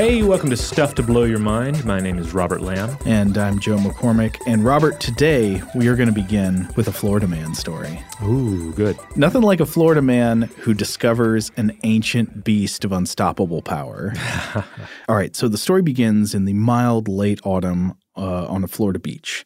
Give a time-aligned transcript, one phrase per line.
[0.00, 1.84] Hey, welcome to Stuff to Blow Your Mind.
[1.84, 2.96] My name is Robert Lamb.
[3.04, 4.40] And I'm Joe McCormick.
[4.46, 8.02] And Robert, today we are going to begin with a Florida man story.
[8.24, 8.98] Ooh, good.
[9.14, 14.14] Nothing like a Florida man who discovers an ancient beast of unstoppable power.
[15.06, 19.00] All right, so the story begins in the mild late autumn uh, on a Florida
[19.00, 19.44] beach.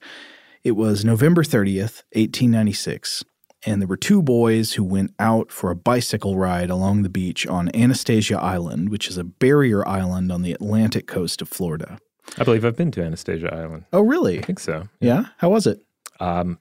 [0.62, 3.24] It was November 30th, 1896
[3.66, 7.46] and there were two boys who went out for a bicycle ride along the beach
[7.46, 11.98] on Anastasia Island, which is a barrier island on the Atlantic coast of Florida.
[12.38, 13.84] I believe I've been to Anastasia Island.
[13.92, 14.38] Oh, really?
[14.38, 14.88] I think so.
[15.00, 15.26] Yeah.
[15.38, 15.82] How was it?
[16.20, 16.58] Um,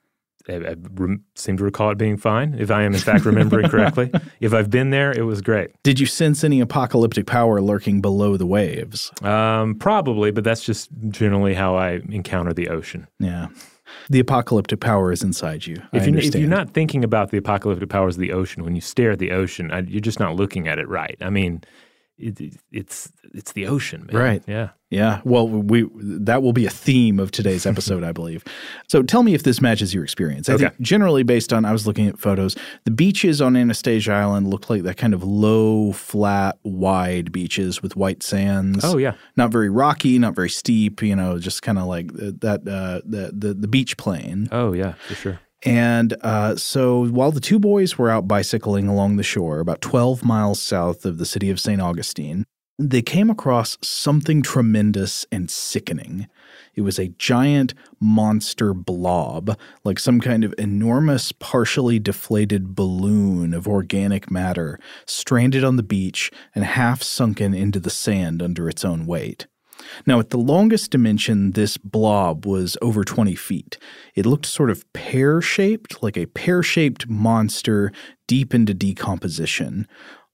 [0.47, 3.69] I, I re- seem to recall it being fine, if I am in fact remembering
[3.69, 4.11] correctly.
[4.41, 5.71] If I've been there, it was great.
[5.83, 9.09] Did you sense any apocalyptic power lurking below the waves?
[9.21, 13.07] Um, probably, but that's just generally how I encounter the ocean.
[13.19, 13.47] Yeah.
[14.09, 15.81] The apocalyptic power is inside you.
[15.91, 18.81] If, you, if you're not thinking about the apocalyptic powers of the ocean, when you
[18.81, 21.17] stare at the ocean, I, you're just not looking at it right.
[21.21, 21.63] I mean,
[22.17, 24.15] it, it's it's the ocean, man.
[24.15, 24.43] Right.
[24.47, 24.69] Yeah.
[24.93, 25.21] Yeah.
[25.25, 28.43] Well, we that will be a theme of today's episode, I believe.
[28.87, 30.47] So tell me if this matches your experience.
[30.49, 30.63] I Okay.
[30.69, 32.55] think generally based on I was looking at photos,
[32.85, 37.95] the beaches on Anastasia Island look like that kind of low, flat, wide beaches with
[37.95, 38.83] white sands.
[38.85, 39.15] Oh, yeah.
[39.35, 43.31] Not very rocky, not very steep, you know, just kind of like that uh, the,
[43.33, 44.47] the the beach plain.
[44.51, 45.39] Oh, yeah, for sure.
[45.65, 50.23] And uh, so while the two boys were out bicycling along the shore, about 12
[50.23, 51.81] miles south of the city of St.
[51.81, 52.45] Augustine,
[52.89, 56.27] they came across something tremendous and sickening.
[56.75, 63.67] It was a giant monster blob, like some kind of enormous, partially deflated balloon of
[63.67, 69.05] organic matter, stranded on the beach and half sunken into the sand under its own
[69.05, 69.47] weight.
[70.05, 73.77] Now, at the longest dimension, this blob was over 20 feet.
[74.15, 77.91] It looked sort of pear shaped, like a pear shaped monster
[78.27, 79.87] deep into decomposition.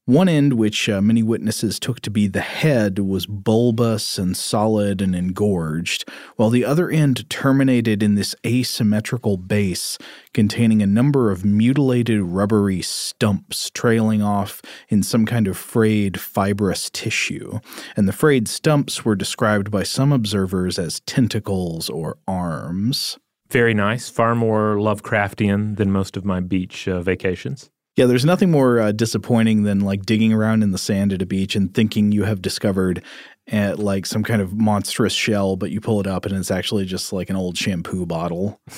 [0.09, 5.03] One end, which uh, many witnesses took to be the head, was bulbous and solid
[5.03, 9.99] and engorged, while the other end terminated in this asymmetrical base
[10.33, 16.89] containing a number of mutilated rubbery stumps trailing off in some kind of frayed fibrous
[16.89, 17.59] tissue.
[17.95, 23.19] And the frayed stumps were described by some observers as tentacles or arms.
[23.51, 24.09] Very nice.
[24.09, 27.69] Far more Lovecraftian than most of my beach uh, vacations.
[27.99, 31.25] Yeah, there's nothing more uh, disappointing than like digging around in the sand at a
[31.25, 33.03] beach and thinking you have discovered
[33.47, 36.85] at like some kind of monstrous shell, but you pull it up and it's actually
[36.85, 38.61] just like an old shampoo bottle.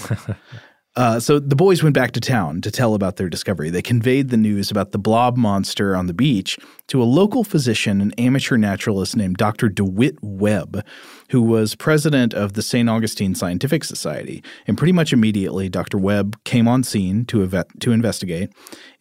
[0.97, 3.69] Uh, so the boys went back to town to tell about their discovery.
[3.69, 8.01] They conveyed the news about the blob monster on the beach to a local physician,
[8.01, 9.69] an amateur naturalist named Dr.
[9.69, 10.85] DeWitt Webb,
[11.31, 12.89] who was president of the St.
[12.89, 14.43] Augustine Scientific Society.
[14.67, 15.97] And pretty much immediately, Dr.
[15.97, 18.51] Webb came on scene to, ev- to investigate,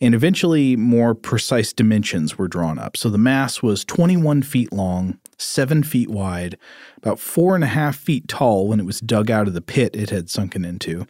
[0.00, 2.96] and eventually more precise dimensions were drawn up.
[2.96, 6.56] So the mass was 21 feet long, seven feet wide,
[6.98, 9.96] about four and a half feet tall when it was dug out of the pit
[9.96, 11.06] it had sunken into,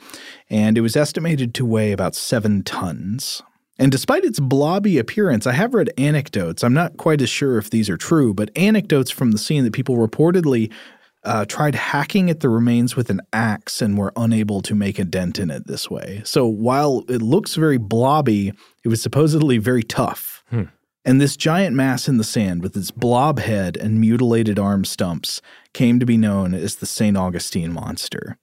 [0.49, 3.43] and it was estimated to weigh about seven tons.
[3.78, 6.62] And despite its blobby appearance, I have read anecdotes.
[6.62, 9.73] I'm not quite as sure if these are true, but anecdotes from the scene that
[9.73, 10.70] people reportedly
[11.22, 15.05] uh, tried hacking at the remains with an axe and were unable to make a
[15.05, 16.22] dent in it this way.
[16.25, 18.52] So while it looks very blobby,
[18.84, 20.43] it was supposedly very tough.
[20.50, 20.64] Hmm.
[21.05, 25.40] And this giant mass in the sand with its blob head and mutilated arm stumps
[25.72, 27.17] came to be known as the St.
[27.17, 28.37] Augustine monster.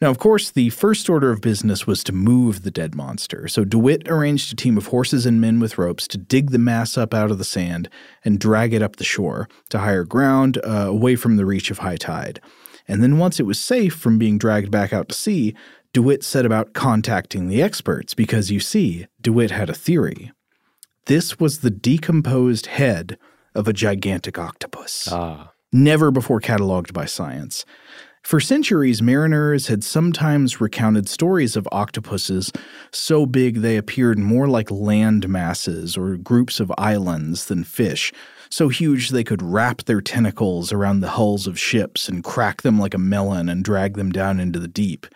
[0.00, 3.64] Now, of course, the first order of business was to move the dead monster, so
[3.64, 7.12] DeWitt arranged a team of horses and men with ropes to dig the mass up
[7.12, 7.90] out of the sand
[8.24, 11.78] and drag it up the shore to higher ground uh, away from the reach of
[11.78, 12.40] high tide.
[12.88, 15.54] And then once it was safe from being dragged back out to sea,
[15.92, 20.32] DeWitt set about contacting the experts because, you see, DeWitt had a theory.
[21.06, 23.18] This was the decomposed head
[23.54, 27.64] of a gigantic octopus Ah, never before cataloged by science.
[28.22, 32.52] For centuries, mariners had sometimes recounted stories of octopuses
[32.92, 38.12] so big they appeared more like land masses or groups of islands than fish,
[38.50, 42.78] so huge they could wrap their tentacles around the hulls of ships and crack them
[42.78, 45.06] like a melon and drag them down into the deep.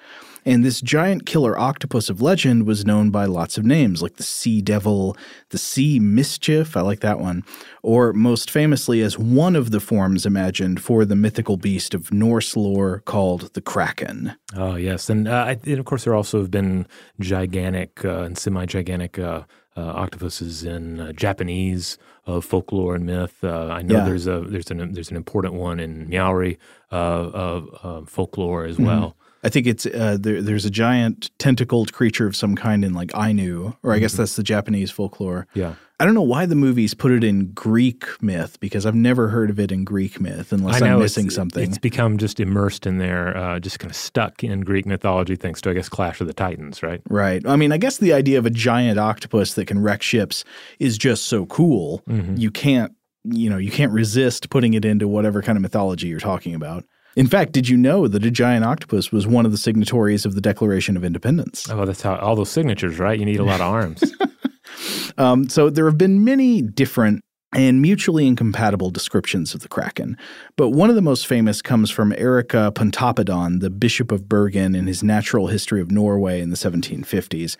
[0.47, 4.23] And this giant killer octopus of legend was known by lots of names, like the
[4.23, 5.17] Sea Devil,
[5.49, 7.45] the Sea Mischief, I like that one,
[7.83, 12.57] or most famously as one of the forms imagined for the mythical beast of Norse
[12.57, 14.35] lore called the Kraken.
[14.55, 16.87] oh yes, and, uh, and of course there also have been
[17.21, 19.43] gigantic uh, and semi-gigantic uh,
[19.77, 23.43] uh, octopuses in uh, Japanese uh, folklore and myth.
[23.43, 24.05] Uh, I know Yeah.
[24.05, 26.59] there's a there's an there's an important one in Maori
[26.93, 28.71] uh, uh, folklore Mm-hmm.
[28.71, 29.17] as well.
[29.45, 33.13] I think it's uh, there, there's a giant tentacled creature of some kind in like
[33.15, 35.47] Ainu, or I guess that's the Japanese folklore.
[35.55, 35.75] Yeah.
[36.01, 39.49] I don't know why the movies put it in Greek myth because I've never heard
[39.51, 41.63] of it in Greek myth unless I know I'm it's- missing something.
[41.63, 45.61] It's become just immersed in there, uh, just kind of stuck in Greek mythology, thanks
[45.63, 47.01] to I guess Clash of the Titans, right?
[47.09, 47.47] Right.
[47.47, 50.43] I mean, I guess the idea of a giant octopus that can wreck ships
[50.81, 52.03] is just so cool.
[52.09, 52.37] Mm-hmm.
[52.39, 52.93] You can't,
[53.25, 56.85] you know, you can't resist putting it into whatever kind of mythology you're talking about.
[57.17, 60.35] In fact, did you know that a giant octopus was one of the signatories of
[60.35, 61.69] the Declaration of Independence?
[61.71, 63.19] Oh, that's how all those signatures, right?
[63.19, 64.13] You need a lot of arms.
[65.17, 67.23] Um, so there have been many different
[67.55, 70.17] and mutually incompatible descriptions of the Kraken.
[70.57, 74.89] But one of the most famous comes from Erika Pontoppidan, the Bishop of Bergen, in
[74.89, 77.57] his Natural History of Norway in the 1750s,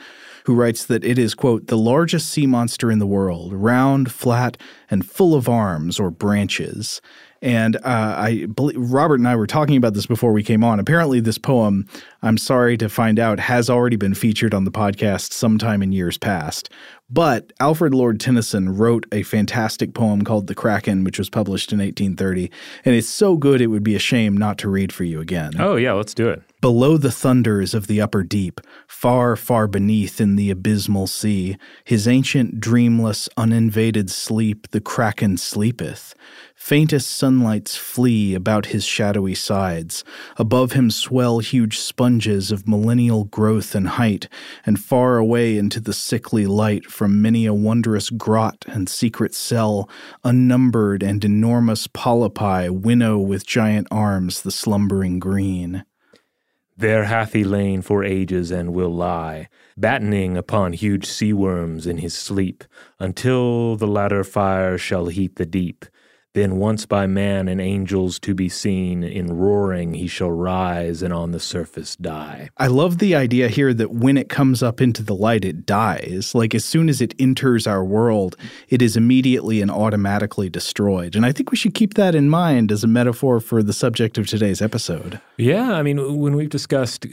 [0.47, 4.57] who writes that it is, quote, the largest sea monster in the world, round, flat,
[4.91, 7.01] and full of arms or branches.
[7.45, 10.81] And uh, I Robert and I were talking about this before we came on.
[10.81, 11.87] Apparently, this poem,
[12.25, 16.17] I'm sorry to find out, has already been featured on the podcast sometime in years
[16.17, 16.71] past.
[17.11, 21.81] But Alfred Lord Tennyson wrote a fantastic poem called The Kraken, which was published in
[21.81, 22.51] 1830.
[22.87, 25.53] And it's so good it would be a shame not to read for you again.
[25.59, 26.43] oh yeah, let's do it.
[26.63, 32.09] Below the thunders of the upper deep, far, far beneath in the abysmal sea, his
[32.09, 36.15] ancient, dreamless, uninvaded sleep, the kraken sleepeth.
[36.55, 40.05] Faintest sunlights flee about his shadowy sides.
[40.39, 42.14] Above him swell huge sponges
[42.53, 44.29] of millennial growth and height,
[44.67, 49.89] and far away into the sickly light from many a wondrous grot and secret cell,
[50.23, 55.85] unnumbered and enormous polypi winnow with giant arms the slumbering green.
[56.77, 61.99] There hath he lain for ages and will lie, battening upon huge sea worms in
[61.99, 62.65] his sleep,
[62.99, 65.85] until the latter fire shall heat the deep.
[66.35, 71.15] Then once by man and angels to be seen, in roaring he shall rise and
[71.15, 72.51] on the surface die.
[72.57, 76.35] I love the idea here that when it comes up into the light, it dies.
[76.35, 78.37] Like as soon as it enters our world,
[78.69, 81.15] it is immediately and automatically destroyed.
[81.15, 84.19] And I think we should keep that in mind as a metaphor for the subject
[84.19, 85.21] of today's episode.
[85.37, 87.07] Yeah, I mean, when we've discussed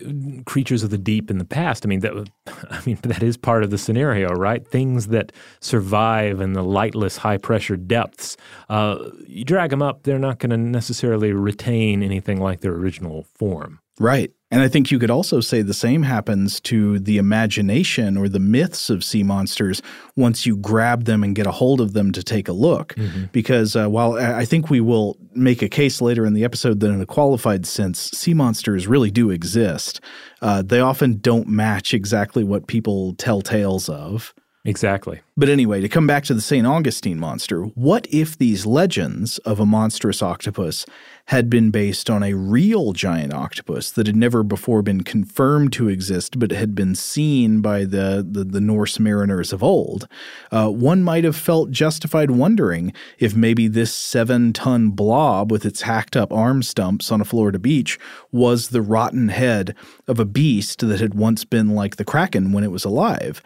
[0.45, 2.27] creatures of the deep in the past, I mean that
[2.71, 4.67] I mean that is part of the scenario, right?
[4.67, 8.35] Things that survive in the lightless, high pressure depths.
[8.67, 13.25] Uh, you drag them up, they're not going to necessarily retain anything like their original
[13.35, 13.79] form.
[13.99, 14.31] Right.
[14.49, 18.39] And I think you could also say the same happens to the imagination or the
[18.39, 19.81] myths of sea monsters
[20.17, 22.95] once you grab them and get a hold of them to take a look.
[22.95, 23.25] Mm-hmm.
[23.31, 26.89] Because uh, while I think we will make a case later in the episode that,
[26.89, 30.01] in a qualified sense, sea monsters really do exist,
[30.41, 34.33] uh, they often don't match exactly what people tell tales of.
[34.63, 35.21] Exactly.
[35.35, 36.67] But anyway, to come back to the St.
[36.67, 40.85] Augustine monster, what if these legends of a monstrous octopus
[41.25, 45.89] had been based on a real giant octopus that had never before been confirmed to
[45.89, 50.07] exist but had been seen by the, the, the Norse mariners of old?
[50.51, 55.81] Uh, one might have felt justified wondering if maybe this seven ton blob with its
[55.81, 57.97] hacked up arm stumps on a Florida beach
[58.31, 59.75] was the rotten head
[60.07, 63.41] of a beast that had once been like the Kraken when it was alive.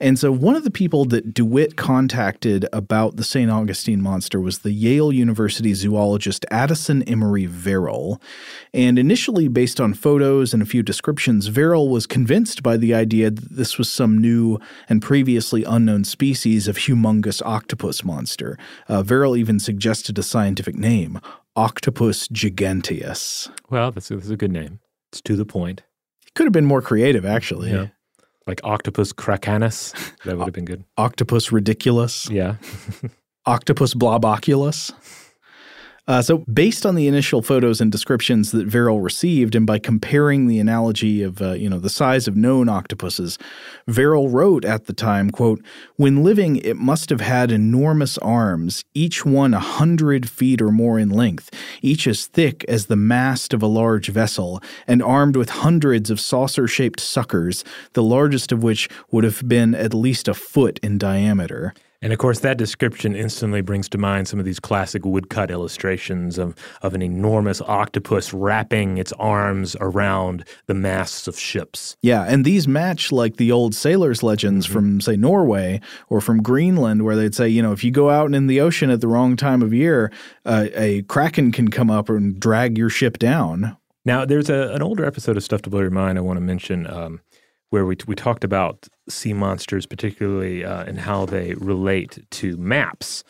[0.00, 3.50] And so one of the people that DeWitt contacted about the St.
[3.50, 8.20] Augustine monster was the Yale University zoologist Addison Emery Verrill.
[8.74, 13.30] And initially, based on photos and a few descriptions, Verrill was convinced by the idea
[13.30, 18.58] that this was some new and previously unknown species of humongous octopus monster.
[18.88, 21.20] Uh, Verrill even suggested a scientific name,
[21.56, 23.50] Octopus giganteus.
[23.70, 24.80] Well, that's, that's a good name.
[25.10, 25.82] It's to the point.
[26.26, 27.70] It could have been more creative, actually.
[27.70, 27.86] Yeah.
[28.46, 29.92] Like Octopus Krakanus.
[30.24, 30.84] That would have been good.
[30.96, 32.28] Octopus Ridiculous.
[32.30, 32.56] Yeah.
[33.46, 34.92] Octopus Bloboculus.
[36.08, 40.46] Uh, so, based on the initial photos and descriptions that Verrill received, and by comparing
[40.46, 43.38] the analogy of uh, you know the size of known octopuses,
[43.88, 45.60] Verrill wrote at the time, "quote
[45.96, 50.96] When living, it must have had enormous arms, each one a hundred feet or more
[50.96, 51.50] in length,
[51.82, 56.20] each as thick as the mast of a large vessel, and armed with hundreds of
[56.20, 61.74] saucer-shaped suckers, the largest of which would have been at least a foot in diameter."
[62.02, 66.38] And of course, that description instantly brings to mind some of these classic woodcut illustrations
[66.38, 71.96] of, of an enormous octopus wrapping its arms around the masts of ships.
[72.02, 74.74] Yeah, and these match like the old sailors' legends mm-hmm.
[74.74, 78.34] from, say, Norway or from Greenland, where they'd say, you know, if you go out
[78.34, 80.12] in the ocean at the wrong time of year,
[80.44, 83.76] uh, a kraken can come up and drag your ship down.
[84.04, 86.40] Now, there's a, an older episode of Stuff to Blow Your Mind I want to
[86.40, 86.86] mention.
[86.86, 87.20] Um,
[87.70, 93.24] where we, we talked about sea monsters, particularly uh, and how they relate to maps.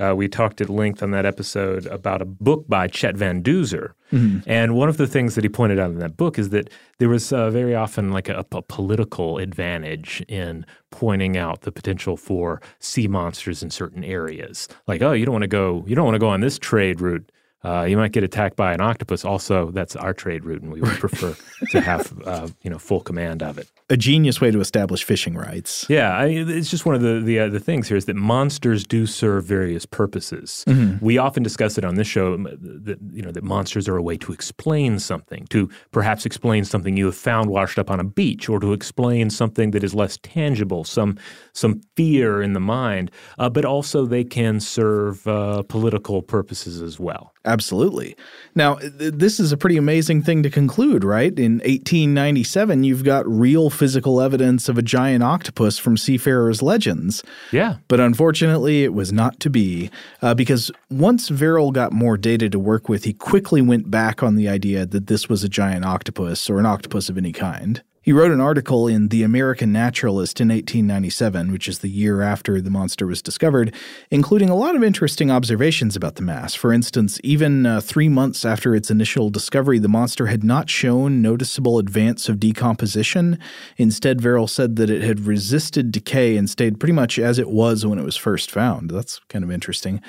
[0.00, 3.92] Uh, we talked at length on that episode about a book by Chet Van Duzer.
[4.10, 4.38] Mm-hmm.
[4.50, 7.08] And one of the things that he pointed out in that book is that there
[7.08, 12.60] was uh, very often like a, a, political advantage in pointing out the potential for
[12.80, 14.66] sea monsters in certain areas.
[14.86, 17.00] Like, oh, you don't want to go, you don't want to go on this trade
[17.00, 17.30] route
[17.64, 19.24] uh, you might get attacked by an octopus.
[19.24, 21.34] Also, that's our trade route, and we would prefer
[21.70, 23.70] to have uh, you know full command of it.
[23.88, 25.86] A genius way to establish fishing rights.
[25.88, 28.84] Yeah, I, it's just one of the the, uh, the things here is that monsters
[28.84, 30.64] do serve various purposes.
[30.66, 31.04] Mm-hmm.
[31.04, 34.16] We often discuss it on this show that you know that monsters are a way
[34.18, 38.48] to explain something, to perhaps explain something you have found washed up on a beach,
[38.48, 41.16] or to explain something that is less tangible, some
[41.52, 43.12] some fear in the mind.
[43.38, 47.32] Uh, but also, they can serve uh, political purposes as well.
[47.52, 48.16] Absolutely.
[48.54, 51.38] Now, this is a pretty amazing thing to conclude, right?
[51.38, 57.22] In 1897, you've got real physical evidence of a giant octopus from seafarers' legends.
[57.50, 57.76] Yeah.
[57.88, 59.90] But unfortunately, it was not to be,
[60.22, 64.36] uh, because once Verrill got more data to work with, he quickly went back on
[64.36, 67.82] the idea that this was a giant octopus or an octopus of any kind.
[68.04, 72.60] He wrote an article in The American Naturalist in 1897, which is the year after
[72.60, 73.72] the monster was discovered,
[74.10, 76.52] including a lot of interesting observations about the mass.
[76.52, 81.22] For instance, even uh, three months after its initial discovery, the monster had not shown
[81.22, 83.38] noticeable advance of decomposition.
[83.76, 87.86] Instead, Verrill said that it had resisted decay and stayed pretty much as it was
[87.86, 88.90] when it was first found.
[88.90, 90.02] That's kind of interesting.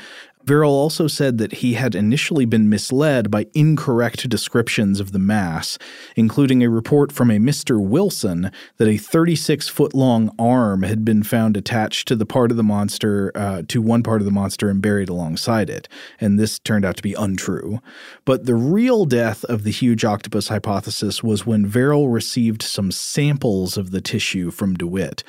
[0.45, 5.77] Verrill also said that he had initially been misled by incorrect descriptions of the mass,
[6.15, 7.81] including a report from a Mr.
[7.81, 12.57] Wilson that a 36 foot long arm had been found attached to the part of
[12.57, 15.87] the monster, uh, to one part of the monster and buried alongside it.
[16.19, 17.79] And this turned out to be untrue.
[18.25, 23.77] But the real death of the huge octopus hypothesis was when Verrill received some samples
[23.77, 25.23] of the tissue from DeWitt.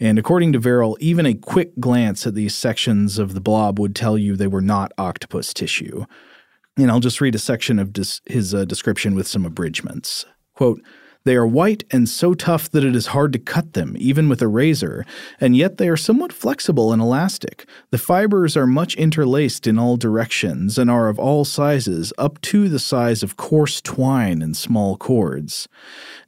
[0.00, 3.96] And according to Verrill, even a quick glance at these sections of the blob would
[3.96, 6.04] tell you they were not octopus tissue.
[6.76, 10.24] And I'll just read a section of dis- his uh, description with some abridgments.
[10.54, 10.80] Quote,
[11.24, 14.40] They are white and so tough that it is hard to cut them, even with
[14.40, 15.04] a razor,
[15.40, 17.68] and yet they are somewhat flexible and elastic.
[17.90, 22.68] The fibers are much interlaced in all directions and are of all sizes, up to
[22.68, 25.68] the size of coarse twine and small cords.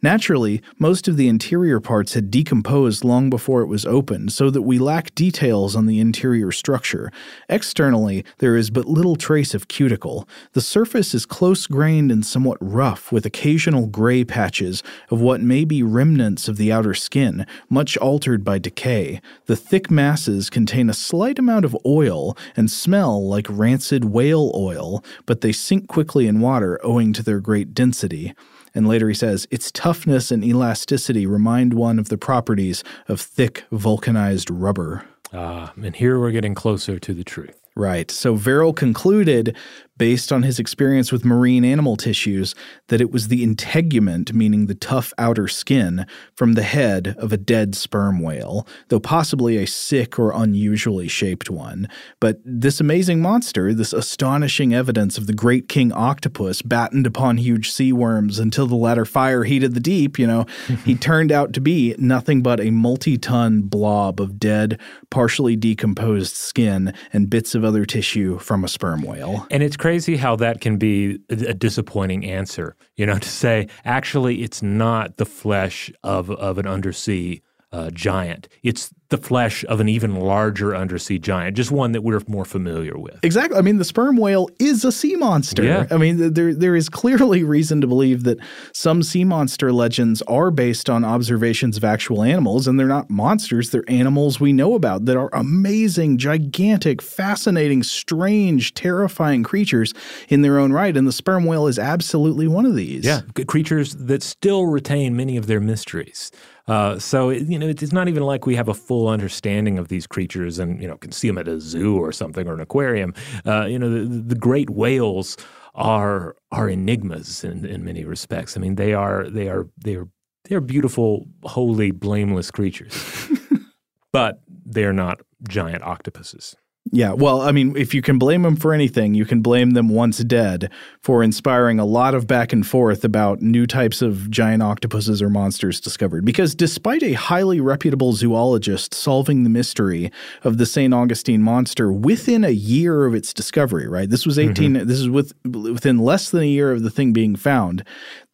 [0.02, 4.62] Naturally, most of the interior parts had decomposed long before it was opened, so that
[4.62, 7.12] we lack details on the interior structure.
[7.50, 10.26] Externally, there is but little trace of cuticle.
[10.52, 15.66] The surface is close grained and somewhat rough, with occasional gray patches of what may
[15.66, 19.20] be remnants of the outer skin, much altered by decay.
[19.46, 25.04] The thick masses contain a slight amount of oil and smell like rancid whale oil,
[25.26, 28.34] but they sink quickly in water owing to their great density.
[28.74, 33.64] And later he says, its toughness and elasticity remind one of the properties of thick
[33.70, 35.04] vulcanized rubber.
[35.32, 37.56] Ah, and here we're getting closer to the truth.
[37.76, 38.10] Right.
[38.10, 39.56] So Verrill concluded
[40.00, 42.54] based on his experience with marine animal tissues,
[42.88, 47.36] that it was the integument, meaning the tough outer skin, from the head of a
[47.36, 51.86] dead sperm whale, though possibly a sick or unusually shaped one.
[52.18, 57.70] But this amazing monster, this astonishing evidence of the great king octopus battened upon huge
[57.70, 60.46] sea worms until the latter fire heated the deep, you know,
[60.86, 64.80] he turned out to be nothing but a multi ton blob of dead,
[65.10, 69.46] partially decomposed skin and bits of other tissue from a sperm whale.
[69.50, 72.76] And it's crazy crazy how that can be a disappointing answer.
[72.96, 78.48] You know, to say actually it's not the flesh of of an undersea uh, giant.
[78.62, 82.96] It's the flesh of an even larger undersea giant, just one that we're more familiar
[82.96, 83.18] with.
[83.24, 83.58] Exactly.
[83.58, 85.64] I mean, the sperm whale is a sea monster.
[85.64, 85.86] Yeah.
[85.90, 88.38] I mean, there there is clearly reason to believe that
[88.72, 93.70] some sea monster legends are based on observations of actual animals, and they're not monsters.
[93.70, 99.92] They're animals we know about that are amazing, gigantic, fascinating, strange, terrifying creatures
[100.28, 100.96] in their own right.
[100.96, 103.04] And the sperm whale is absolutely one of these.
[103.04, 106.30] Yeah, creatures that still retain many of their mysteries.
[106.68, 110.06] Uh, so you know, it's not even like we have a full understanding of these
[110.06, 113.14] creatures and you know can see them at a zoo or something or an aquarium.
[113.46, 115.36] Uh, you know, the, the, great whales
[115.74, 118.56] are are enigmas in, in many respects.
[118.56, 120.08] I mean, they are they are they are
[120.44, 123.28] they are beautiful, holy, blameless creatures,
[124.12, 126.56] but they're not giant octopuses.
[126.92, 129.88] Yeah, well, I mean, if you can blame them for anything, you can blame them
[129.88, 130.72] once dead
[131.02, 135.28] for inspiring a lot of back and forth about new types of giant octopuses or
[135.28, 136.24] monsters discovered.
[136.24, 140.10] Because despite a highly reputable zoologist solving the mystery
[140.42, 140.92] of the St.
[140.92, 144.10] Augustine monster within a year of its discovery, right?
[144.10, 144.88] This was 18 mm-hmm.
[144.88, 147.84] this is with within less than a year of the thing being found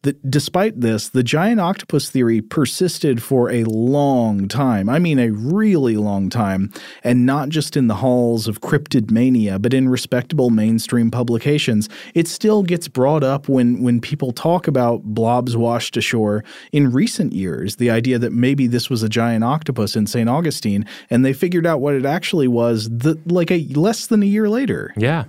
[0.03, 4.89] that despite this, the giant octopus theory persisted for a long time.
[4.89, 6.71] I mean, a really long time,
[7.03, 11.89] and not just in the halls of cryptid mania, but in respectable mainstream publications.
[12.13, 17.33] It still gets brought up when, when people talk about blobs washed ashore in recent
[17.33, 17.77] years.
[17.77, 20.29] The idea that maybe this was a giant octopus in St.
[20.29, 24.27] Augustine, and they figured out what it actually was the, like a less than a
[24.27, 24.93] year later.
[24.95, 25.25] Yeah.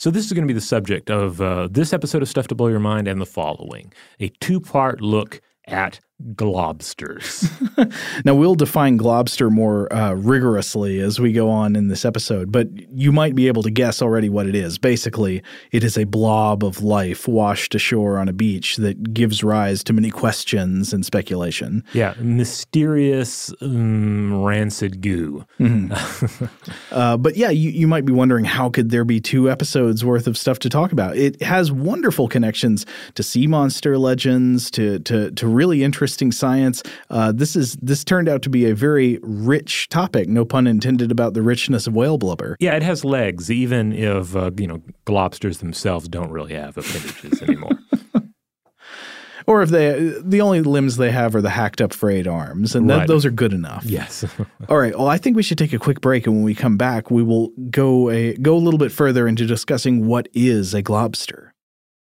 [0.00, 2.54] So, this is going to be the subject of uh, this episode of Stuff to
[2.54, 6.00] Blow Your Mind and the following a two part look at
[6.34, 7.48] globsters.
[8.24, 12.68] now, we'll define globster more uh, rigorously as we go on in this episode, but
[12.90, 14.78] you might be able to guess already what it is.
[14.78, 19.82] Basically, it is a blob of life washed ashore on a beach that gives rise
[19.84, 21.84] to many questions and speculation.
[21.92, 25.46] Yeah, mysterious, um, rancid goo.
[25.58, 26.44] Mm-hmm.
[26.94, 30.26] uh, but yeah, you, you might be wondering how could there be two episodes worth
[30.26, 31.16] of stuff to talk about?
[31.16, 36.82] It has wonderful connections to sea monster legends, to, to, to really interesting interesting science.
[37.08, 40.28] Uh, this is this turned out to be a very rich topic.
[40.28, 42.56] No pun intended about the richness of whale blubber.
[42.58, 47.42] Yeah, it has legs, even if uh, you know globsters themselves don't really have appendages
[47.48, 47.78] anymore.
[49.46, 52.88] or if they the only limbs they have are the hacked up frayed arms and
[52.88, 53.06] right.
[53.06, 54.24] those are good enough yes
[54.68, 56.76] all right well i think we should take a quick break and when we come
[56.76, 60.82] back we will go a go a little bit further into discussing what is a
[60.82, 61.49] globster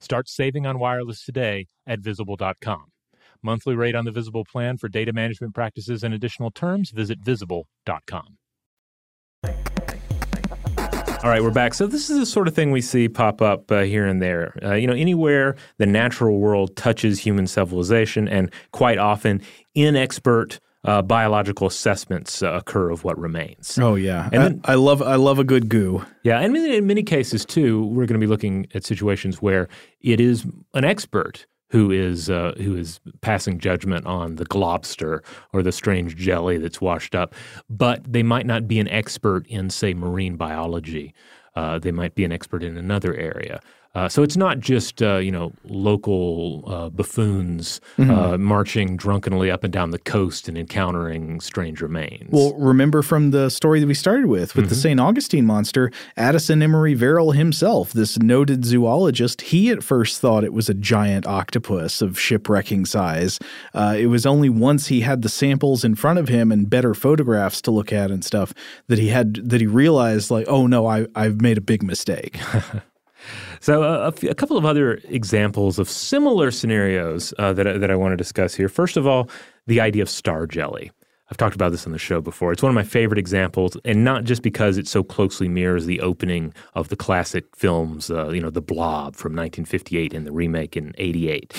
[0.00, 2.84] Start saving on wireless today at visible.com.
[3.42, 8.36] Monthly rate on the Visible plan for data management practices and additional terms, visit visible.com.
[11.22, 11.74] All right, we're back.
[11.74, 14.58] So this is the sort of thing we see pop up uh, here and there.
[14.62, 19.42] Uh, you know, anywhere the natural world touches human civilization, and quite often
[19.76, 23.78] inexpert uh, biological assessments uh, occur of what remains.
[23.78, 26.04] Oh yeah, And I, then- I love I love a good goo.
[26.24, 29.68] Yeah, and in, in many cases too, we're going to be looking at situations where
[30.00, 35.20] it is an expert who is uh, who is passing judgment on the globster
[35.52, 37.34] or the strange jelly that's washed up,
[37.68, 41.14] but they might not be an expert in, say, marine biology.
[41.56, 43.60] Uh, they might be an expert in another area.
[43.92, 49.64] Uh, so it's not just uh, you know local uh, buffoons uh, marching drunkenly up
[49.64, 52.28] and down the coast and encountering strange remains.
[52.30, 55.00] Well, remember from the story that we started with, with the St.
[55.00, 60.68] Augustine monster, Addison Emery Verrill himself, this noted zoologist, he at first thought it was
[60.68, 63.38] a giant octopus of shipwrecking size.
[63.74, 66.94] Uh, it was only once he had the samples in front of him and better
[66.94, 68.54] photographs to look at and stuff
[68.86, 72.38] that he had that he realized, like, oh no, I, I've made a big mistake.
[73.60, 78.12] So, uh, a, couple of other examples of similar scenarios uh, that, that I want
[78.12, 78.70] to discuss here.
[78.70, 79.28] First of all,
[79.66, 80.90] the idea of star jelly.
[81.30, 82.52] I've talked about this on the show before.
[82.52, 86.00] It's one of my favorite examples, and not just because it so closely mirrors the
[86.00, 90.76] opening of the classic films, uh, you know, The Blob from 1958 and the remake
[90.76, 91.54] in 88,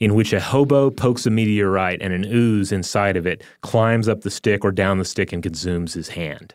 [0.00, 4.22] in which a hobo pokes a meteorite and an ooze inside of it climbs up
[4.22, 6.54] the stick or down the stick and consumes his hand.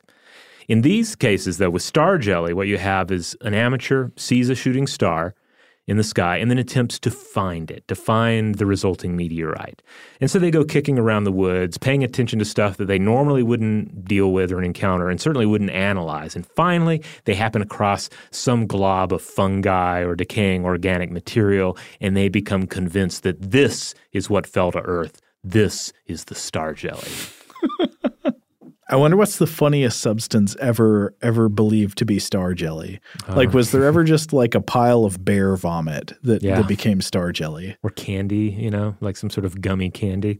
[0.67, 4.55] In these cases, though, with star jelly, what you have is an amateur sees a
[4.55, 5.33] shooting star–
[5.87, 9.81] in the sky and then attempts to find it, to find the resulting meteorite.
[10.19, 13.41] And so they go kicking around the woods, paying attention to stuff that they normally
[13.41, 16.35] wouldn't deal with or encounter and certainly wouldn't analyze.
[16.35, 22.27] And finally, they happen across some glob of fungi or decaying organic material and they
[22.27, 25.21] become convinced that this is what fell to Earth.
[25.43, 27.07] This is the star jelly.
[28.89, 32.99] I wonder what's the funniest substance ever ever believed to be star jelly.
[33.27, 36.55] Like, was there ever just like a pile of bear vomit that, Yeah.
[36.61, 37.75] that became star jelly?
[37.83, 40.39] Or candy, you know, like some sort of gummy candy,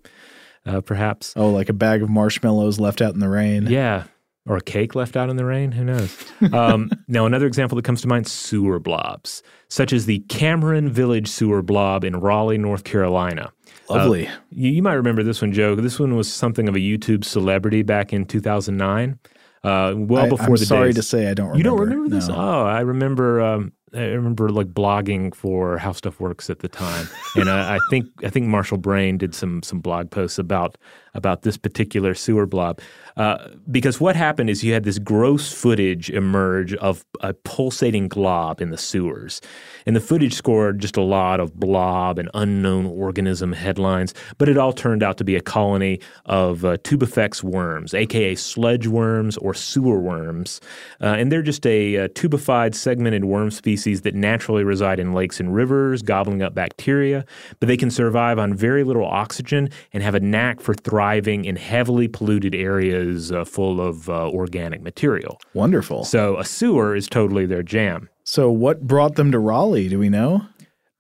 [0.66, 1.34] uh, perhaps.
[1.36, 3.68] Oh, like a bag of marshmallows left out in the rain.
[3.68, 4.04] Yeah.
[4.50, 5.74] Or a cake left out in the rain.
[5.74, 6.16] Who knows?
[6.54, 11.28] Um, now, another example that comes to mind sewer blobs, such as the Cameron Village
[11.28, 13.52] sewer blob in Raleigh, North Carolina.
[13.90, 14.28] Lovely.
[14.28, 15.76] Uh, you, you might remember this one, Joe.
[15.76, 19.20] This one was something of a YouTube celebrity back in 2009.
[19.64, 21.58] Uh, well I- before I'm the sorry days- to say I don't remember.
[21.58, 22.28] You don't remember this?
[22.28, 22.36] No.
[22.36, 23.42] Oh, I remember.
[23.42, 27.80] Um, I remember like blogging for How Stuff Works at the time, and I, I
[27.90, 30.78] think I think Marshall Brain did some some blog posts about
[31.14, 32.82] about this particular sewer blob.
[33.18, 38.62] Uh, because what happened is you had this gross footage emerge of a pulsating glob
[38.62, 39.42] in the sewers,
[39.88, 44.14] and the footage scored just a lot of blob and unknown organism headlines.
[44.38, 48.86] But it all turned out to be a colony of uh, tubifex worms, aka sludge
[48.86, 50.62] worms or sewer worms,
[51.02, 55.40] uh, and they're just a, uh tubificid segmented worm species that naturally reside in lakes
[55.40, 57.26] and rivers, gobbling up bacteria.
[57.60, 61.56] But they can survive on very little oxygen and have a knack for thriving in
[61.56, 65.40] heavily polluted areas uh, full of uh, organic material.
[65.54, 66.04] Wonderful.
[66.04, 68.10] So, a sewer is totally their jam.
[68.24, 69.88] So what brought them to Raleigh?
[69.90, 70.42] Do we know?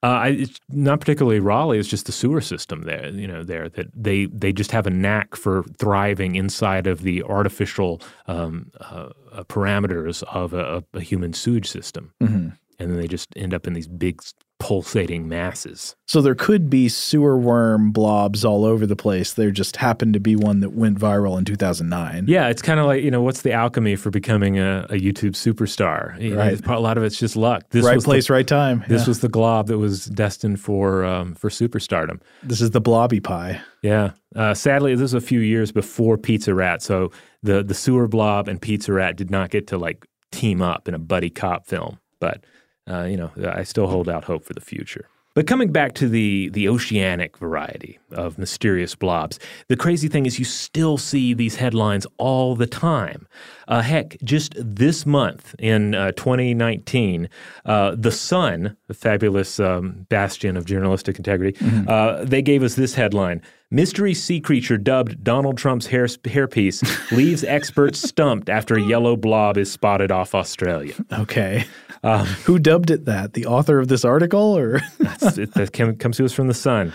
[0.03, 1.79] Uh, I, it's not particularly Raleigh.
[1.79, 3.09] It's just the sewer system there.
[3.09, 7.23] You know, there that they they just have a knack for thriving inside of the
[7.23, 12.49] artificial um, uh, uh, parameters of a, a human sewage system, Mm-hmm.
[12.79, 14.21] and then they just end up in these big
[14.59, 15.95] pulsating masses.
[16.07, 19.33] So there could be sewer worm blobs all over the place.
[19.33, 22.25] There just happened to be one that went viral in 2009.
[22.27, 25.31] Yeah, it's kind of like you know, what's the alchemy for becoming a, a YouTube
[25.33, 26.19] superstar?
[26.21, 26.61] You Right.
[26.61, 27.63] pro- a lot of it's just luck.
[27.69, 28.83] This right was the- place, right time.
[28.87, 29.07] This Yeah.
[29.09, 32.19] was the glob that was destined for um, for superstardom.
[32.43, 33.61] this is the blobby pie.
[33.83, 34.11] Yeah.
[34.35, 37.11] Uh, sadly, this was a few years before Pizza Rat, so
[37.43, 40.93] the the sewer blob and Pizza Rat did not get to like team up in
[40.93, 41.99] a buddy cop film.
[42.19, 42.43] But
[42.89, 45.07] uh, you know, I still hold out hope for the future.
[45.37, 50.39] But coming back to the the oceanic variety of mysterious blobs, the crazy thing is
[50.39, 53.27] you still see these headlines all the time.
[53.67, 57.29] Uh, heck, just this month in uh, 2019,
[57.65, 61.55] uh, The Sun, a fabulous um, bastion of journalistic integrity,
[61.87, 63.43] uh, they gave us this headline.
[63.69, 66.81] Mystery sea creature dubbed Donald Trump's hair, hairpiece
[67.15, 70.95] leaves experts stumped after a yellow blob is spotted off Australia.
[71.13, 71.65] Okay.
[72.03, 73.33] Um, Who dubbed it that?
[73.33, 76.93] The author of this article, or it, that came, comes to us from the Sun.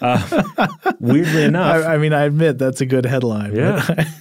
[0.00, 0.68] Uh,
[1.00, 3.54] weirdly enough, I, I mean, I admit that's a good headline.
[3.54, 4.04] Yeah.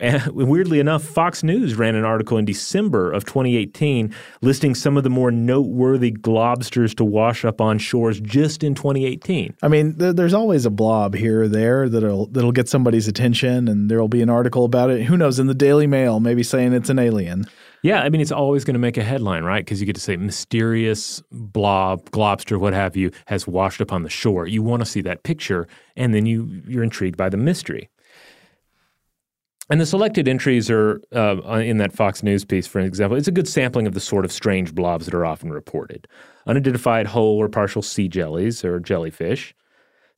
[0.00, 5.04] And weirdly enough, Fox News ran an article in December of 2018 listing some of
[5.04, 9.54] the more noteworthy globsters to wash up on shores just in 2018.
[9.62, 13.68] I mean, th- there's always a blob here or there that'll that'll get somebody's attention,
[13.68, 15.04] and there'll be an article about it.
[15.04, 15.38] Who knows?
[15.38, 17.46] In the Daily Mail, maybe saying it's an alien.
[17.86, 19.64] Yeah, I mean, it's always going to make a headline, right?
[19.64, 24.02] Because you get to say mysterious blob, globster, what have you, has washed up on
[24.02, 24.48] the shore.
[24.48, 27.88] You want to see that picture, and then you you're intrigued by the mystery.
[29.70, 33.16] And the selected entries are uh, in that Fox News piece, for example.
[33.16, 36.08] It's a good sampling of the sort of strange blobs that are often reported:
[36.44, 39.54] unidentified whole or partial sea jellies or jellyfish,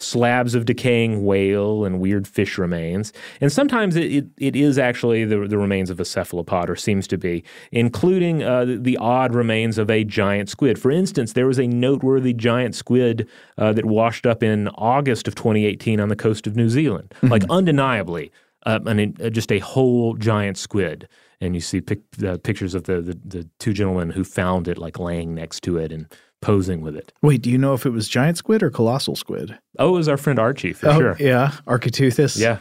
[0.00, 3.12] slabs of decaying whale and weird fish remains.
[3.40, 7.06] And sometimes it, it, it is actually the, the remains of a cephalopod, or seems
[7.08, 10.80] to be, including uh, the, the odd remains of a giant squid.
[10.80, 15.34] For instance, there was a noteworthy giant squid uh, that washed up in August of
[15.34, 17.12] 2018 on the coast of New Zealand.
[17.22, 18.32] Like, undeniably,
[18.66, 21.08] uh, an, uh, just a whole giant squid.
[21.40, 24.78] And you see pic, uh, pictures of the, the, the two gentlemen who found it,
[24.78, 26.06] like laying next to it and
[26.40, 27.12] posing with it.
[27.22, 29.58] Wait, do you know if it was giant squid or colossal squid?
[29.78, 31.16] Oh, it was our friend Archie, for oh, sure.
[31.18, 32.38] yeah, Architeuthis.
[32.38, 32.58] Yeah.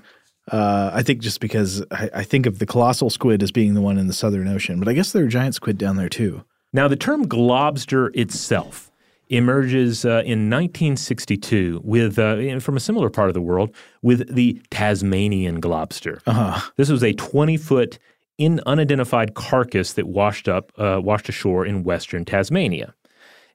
[0.52, 3.82] Uh, I think just because I, I think of the colossal squid as being the
[3.82, 6.44] one in the Southern Ocean, but I guess there are giant squid down there too.
[6.74, 8.92] Now, the term globster itself
[9.30, 14.62] emerges uh, in 1962 with uh, from a similar part of the world with the
[14.70, 16.22] Tasmanian globster.
[16.26, 16.62] Uh-huh.
[16.78, 18.00] This was a 20 foot
[18.38, 22.94] in unidentified carcass that washed up uh, washed ashore in western Tasmania.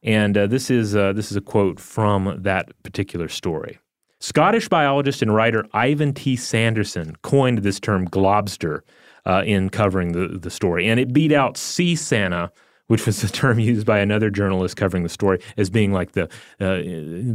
[0.03, 3.79] And uh, this is uh, this is a quote from that particular story.
[4.21, 6.37] Scottish biologist and writer Ivan T.
[6.37, 8.81] Sanderson coined this term globster
[9.27, 12.53] uh, in covering the, the story, and it beat out sea Santa
[12.93, 16.25] which was a term used by another journalist covering the story as being like the
[16.61, 16.77] uh,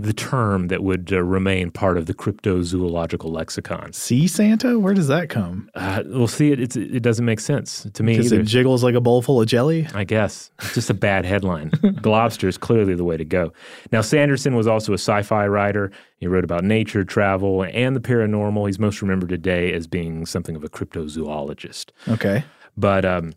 [0.05, 3.91] the term that would uh, remain part of the cryptozoological lexicon.
[3.91, 4.77] Sea Santa?
[4.77, 5.67] Where does that come?
[5.73, 6.51] Uh, we'll see.
[6.51, 9.47] It it doesn't make sense to me Because it jiggles like a bowl full of
[9.47, 9.87] jelly?
[9.95, 11.71] I guess it's just a bad headline.
[12.05, 13.51] Globster is clearly the way to go.
[13.91, 15.89] Now, Sanderson was also a sci-fi writer.
[16.17, 18.67] He wrote about nature, travel, and the paranormal.
[18.67, 21.89] He's most remembered today as being something of a cryptozoologist.
[22.07, 22.43] Okay.
[22.77, 23.33] But um,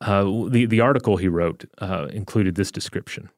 [0.00, 3.30] uh, the the article he wrote uh, included this description.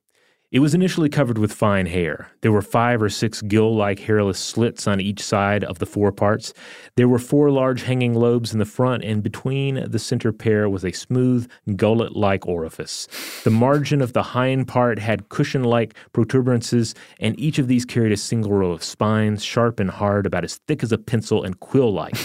[0.53, 2.33] It was initially covered with fine hair.
[2.41, 6.53] There were five or six gill-like hairless slits on each side of the foreparts.
[6.97, 10.85] There were four large hanging lobes in the front, and between the center pair was
[10.85, 13.07] a smooth gullet-like orifice.
[13.45, 18.17] The margin of the hind part had cushion-like protuberances, and each of these carried a
[18.17, 22.17] single row of spines, sharp and hard, about as thick as a pencil and quill-like.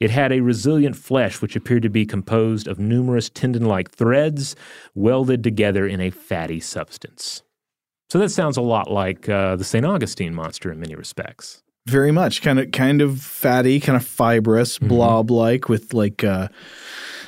[0.00, 4.56] It had a resilient flesh which appeared to be composed of numerous tendon like threads
[4.94, 7.42] welded together in a fatty substance.
[8.08, 9.84] So that sounds a lot like uh, the St.
[9.84, 11.62] Augustine monster in many respects.
[11.86, 12.42] Very much.
[12.42, 16.48] Kind of kind of fatty, kind of fibrous, blob like with like uh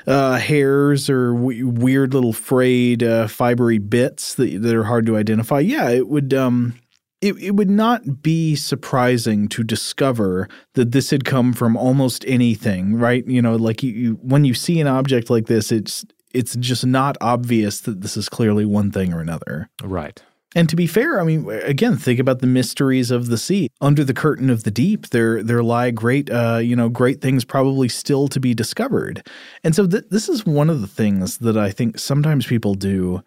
[0.07, 5.17] uh, hairs or w- weird little frayed uh, fibery bits that that are hard to
[5.17, 5.61] identify.
[5.61, 6.75] Yeah, it would um
[7.23, 12.97] it, it would not be surprising to discover that this had come from almost anything,
[12.97, 13.27] right?
[13.27, 16.05] You know, like you, you when you see an object like this, it's
[16.35, 19.71] it's just not obvious that this is clearly one thing or another.
[19.83, 20.21] Right.
[20.55, 23.69] And to be fair, I mean, again, think about the mysteries of the sea.
[23.81, 27.45] Under the curtain of the deep, there there lie great, uh, you know, great things
[27.45, 29.27] probably still to be discovered.
[29.63, 33.23] And so th- this is one of the things that I think sometimes people do.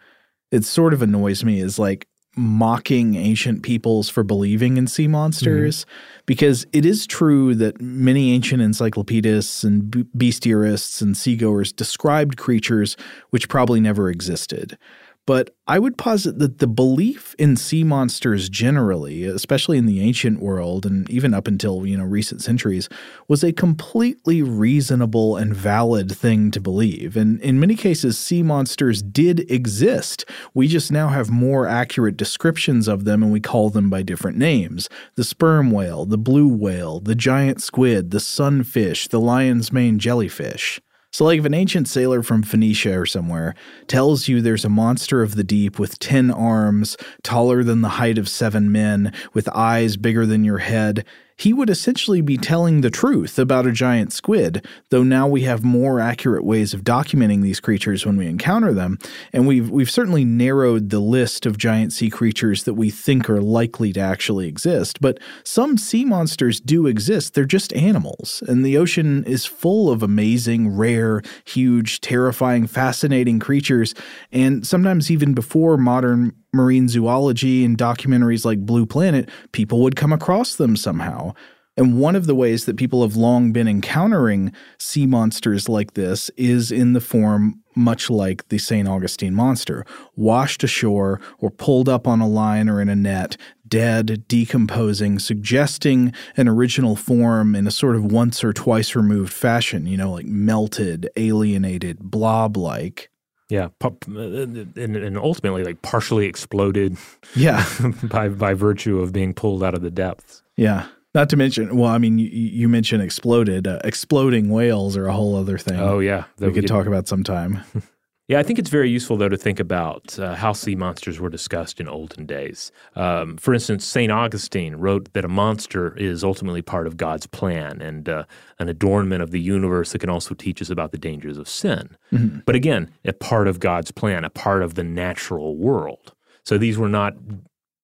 [0.51, 5.81] It sort of annoys me is like mocking ancient peoples for believing in sea monsters
[5.85, 6.21] mm-hmm.
[6.25, 12.97] because it is true that many ancient encyclopedists and bestiarists and seagoers described creatures
[13.29, 14.77] which probably never existed.
[15.25, 20.39] But I would posit that the belief in sea monsters generally, especially in the ancient
[20.39, 22.87] world and even up until, you know, recent centuries,
[23.27, 27.17] was a completely reasonable and valid thing to believe.
[27.17, 30.25] And in many cases, sea monsters did exist.
[30.53, 34.37] We just now have more accurate descriptions of them and we call them by different
[34.37, 34.89] names.
[35.15, 40.79] The sperm whale, the blue whale, the giant squid, the sunfish, the lion's mane jellyfish.
[41.15, 43.55] So, like if an ancient sailor from Phoenicia or somewhere
[43.87, 48.17] tells you there's a monster of the deep with 10 arms, taller than the height
[48.17, 51.05] of seven men, with eyes bigger than your head,
[51.37, 55.63] he would essentially be telling the truth about a giant squid, though now we have
[55.63, 58.97] more accurate ways of documenting these creatures when we encounter them,
[59.33, 63.41] and we've we've certainly narrowed the list of giant sea creatures that we think are
[63.41, 65.01] likely to actually exist.
[65.01, 67.33] But some sea monsters do exist.
[67.33, 73.93] They're just animals, and the ocean is full of amazing, rare, huge, terrifying, fascinating creatures,
[74.31, 80.13] and sometimes even before modern marine zoology and documentaries like Blue Planet, people would come
[80.13, 81.33] across them somehow.
[81.77, 86.29] And one of the ways that people have long been encountering sea monsters like this
[86.37, 88.87] is in the form much like the St.
[88.87, 93.35] Augustine monster, washed ashore or pulled up on a line or in a net,
[93.67, 99.85] dead, decomposing, suggesting an original form in a sort of once or twice removed fashion,
[99.85, 103.09] you know, like melted, alienated, blob like.
[103.49, 103.69] Yeah,
[104.07, 106.97] and, and ultimately like partially exploded.
[107.35, 107.65] Yeah,
[108.03, 110.41] by by virtue of being pulled out of the depths.
[110.57, 111.77] Yeah, not to mention.
[111.77, 113.67] Well, I mean, you, you mentioned exploded.
[113.67, 115.79] Uh, exploding whales are a whole other thing.
[115.79, 117.63] Oh yeah, we, we could talk about sometime.
[118.27, 121.29] Yeah, I think it's very useful, though, to think about uh, how sea monsters were
[121.29, 122.71] discussed in olden days.
[122.95, 124.11] Um, for instance, St.
[124.11, 128.23] Augustine wrote that a monster is ultimately part of God's plan and uh,
[128.57, 131.95] an adornment of the universe that can also teach us about the dangers of sin.
[132.11, 132.39] Mm-hmm.
[132.47, 136.13] But again, a part of God's plan, a part of the natural world.
[136.43, 137.15] So these were not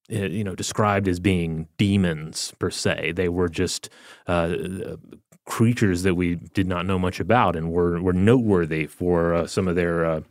[0.10, 3.90] you know described as being demons per se they were just
[4.28, 4.54] uh,
[5.46, 9.68] creatures that we did not know much about and were, were noteworthy for uh, some
[9.68, 10.22] of their uh,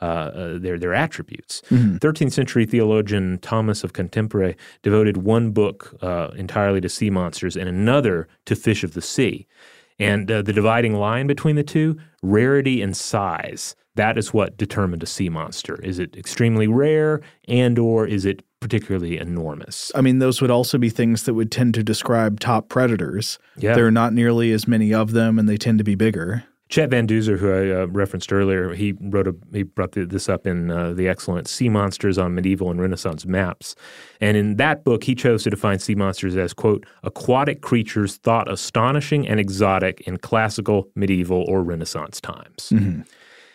[0.00, 1.62] uh, their their attributes.
[1.70, 1.96] Mm-hmm.
[1.96, 7.68] 13th century theologian Thomas of Cantimpré devoted one book uh, entirely to sea monsters and
[7.68, 9.46] another to fish of the sea.
[9.98, 15.02] And uh, the dividing line between the two, rarity and size, that is what determined
[15.02, 15.78] a sea monster.
[15.82, 19.90] Is it extremely rare and or is it particularly enormous.
[19.94, 23.38] I mean, those would also be things that would tend to describe top predators.
[23.56, 23.74] Yeah.
[23.74, 26.44] There are not nearly as many of them, and they tend to be bigger.
[26.70, 30.28] Chet Van Duzer, who I uh, referenced earlier, he wrote a, he brought the, this
[30.28, 33.74] up in uh, the excellent Sea Monsters on Medieval and Renaissance Maps,
[34.20, 38.50] and in that book he chose to define sea monsters as quote aquatic creatures thought
[38.50, 42.72] astonishing and exotic in classical, medieval, or Renaissance times.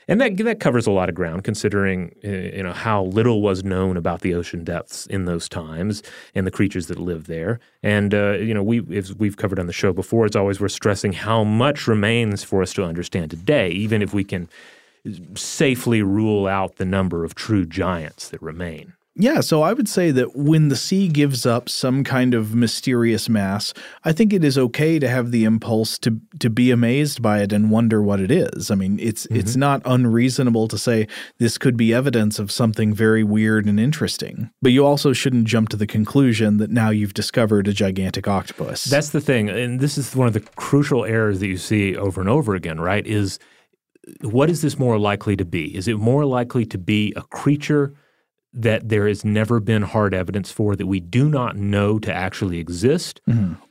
[0.07, 3.63] And that that covers a lot of ground, considering uh, you know how little was
[3.63, 6.03] known about the ocean depths in those times
[6.33, 7.59] and the creatures that lived there.
[7.81, 11.13] And uh, you know we we've covered on the show before, it's always worth stressing
[11.13, 14.47] how much remains for us to understand today, even if we can
[15.35, 18.93] safely rule out the number of true giants that remain.
[19.17, 23.29] Yeah, so I would say that when the sea gives up some kind of mysterious
[23.29, 27.39] mass, I think it is okay to have the impulse to to be amazed by
[27.39, 28.69] it and wonder what it is.
[28.69, 29.37] I mean, it's mm-hmm.
[29.37, 31.07] it's not unreasonable to say
[31.37, 34.49] this could be evidence of something very weird and interesting.
[34.61, 38.83] But you also shouldn't jump to the conclusion that now you've discovered a gigantic octopus.
[38.83, 42.19] That's the thing, and this is one of the crucial errors that you see over
[42.19, 42.81] and over again.
[42.81, 43.07] Right?
[43.07, 43.39] Is
[44.21, 45.73] what is this more likely to be?
[45.73, 47.93] Is it more likely to be a creature
[48.55, 52.57] that there has never been hard evidence for that we do not know to actually
[52.57, 53.21] exist?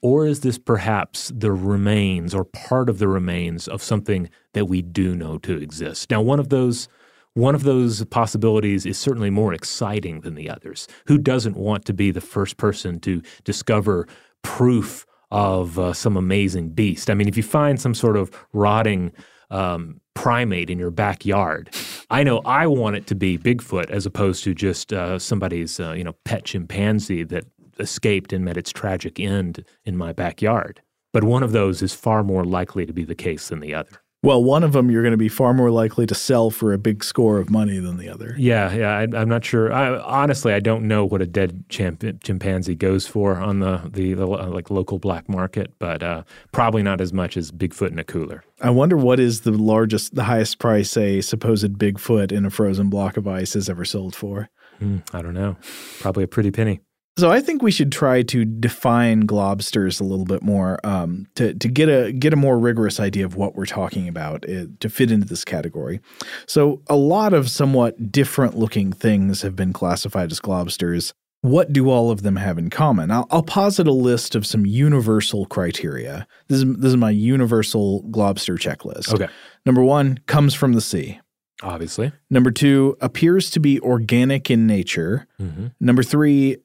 [0.02, 4.82] Or is this perhaps the remains or part of the remains of something that we
[4.82, 6.10] do know to exist?
[6.10, 6.88] Now, one of those
[7.32, 10.86] one of those possibilities is certainly more exciting than the others.
[11.06, 14.06] Who doesn't want to be the first person to discover
[14.42, 17.10] proof of uh, some amazing beast?
[17.10, 19.12] I mean, if you find some sort of rotting
[19.50, 21.70] um, primate in your backyard.
[22.10, 25.92] I know I want it to be Bigfoot as opposed to just uh, somebody's uh,
[25.92, 27.44] you know pet chimpanzee that
[27.78, 30.80] escaped and met its tragic end in my backyard.
[31.12, 34.03] But one of those is far more likely to be the case than the other.
[34.24, 36.78] Well, one of them you're going to be far more likely to sell for a
[36.78, 38.34] big score of money than the other.
[38.38, 38.90] Yeah, yeah.
[38.96, 39.72] I, I'm not sure.
[39.72, 44.14] I, honestly, I don't know what a dead chimp, chimpanzee goes for on the the,
[44.14, 46.22] the uh, like local black market, but uh,
[46.52, 48.42] probably not as much as Bigfoot in a cooler.
[48.60, 52.88] I wonder what is the largest, the highest price a supposed Bigfoot in a frozen
[52.88, 54.48] block of ice has ever sold for.
[54.78, 55.56] Hmm, I don't know.
[56.00, 56.80] Probably a pretty penny.
[57.16, 61.54] So I think we should try to define globsters a little bit more um, to
[61.54, 64.88] to get a get a more rigorous idea of what we're talking about uh, to
[64.88, 66.00] fit into this category.
[66.46, 71.12] So a lot of somewhat different looking things have been classified as globsters.
[71.42, 73.10] What do all of them have in common?
[73.10, 76.26] I'll, I'll posit a list of some universal criteria.
[76.48, 79.14] This is this is my universal globster checklist.
[79.14, 79.28] Okay.
[79.64, 81.20] Number one comes from the sea.
[81.62, 82.12] Obviously.
[82.30, 85.28] Number two appears to be organic in nature.
[85.38, 86.56] hmm Number three,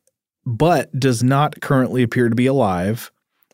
[0.57, 3.11] but does not currently appear to be alive.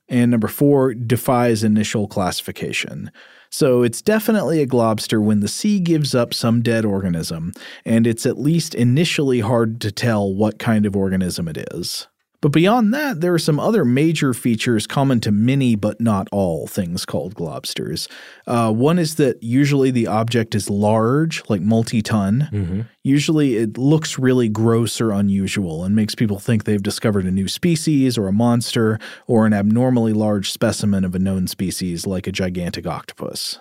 [0.08, 3.12] And number four, defies initial classification.
[3.50, 7.54] So it's definitely a globster when the sea gives up some dead organism,
[7.86, 12.08] and it's at least initially hard to tell what kind of organism it is.
[12.46, 16.68] But beyond that, there are some other major features common to many but not all
[16.68, 18.08] things called globsters.
[18.46, 22.42] Uh, one is that usually the object is large, like multi ton.
[22.52, 27.32] hmm Usually it looks really gross or unusual and makes people think they've discovered a
[27.32, 32.28] new species or a monster or an abnormally large specimen of a known species like
[32.28, 33.58] a gigantic octopus.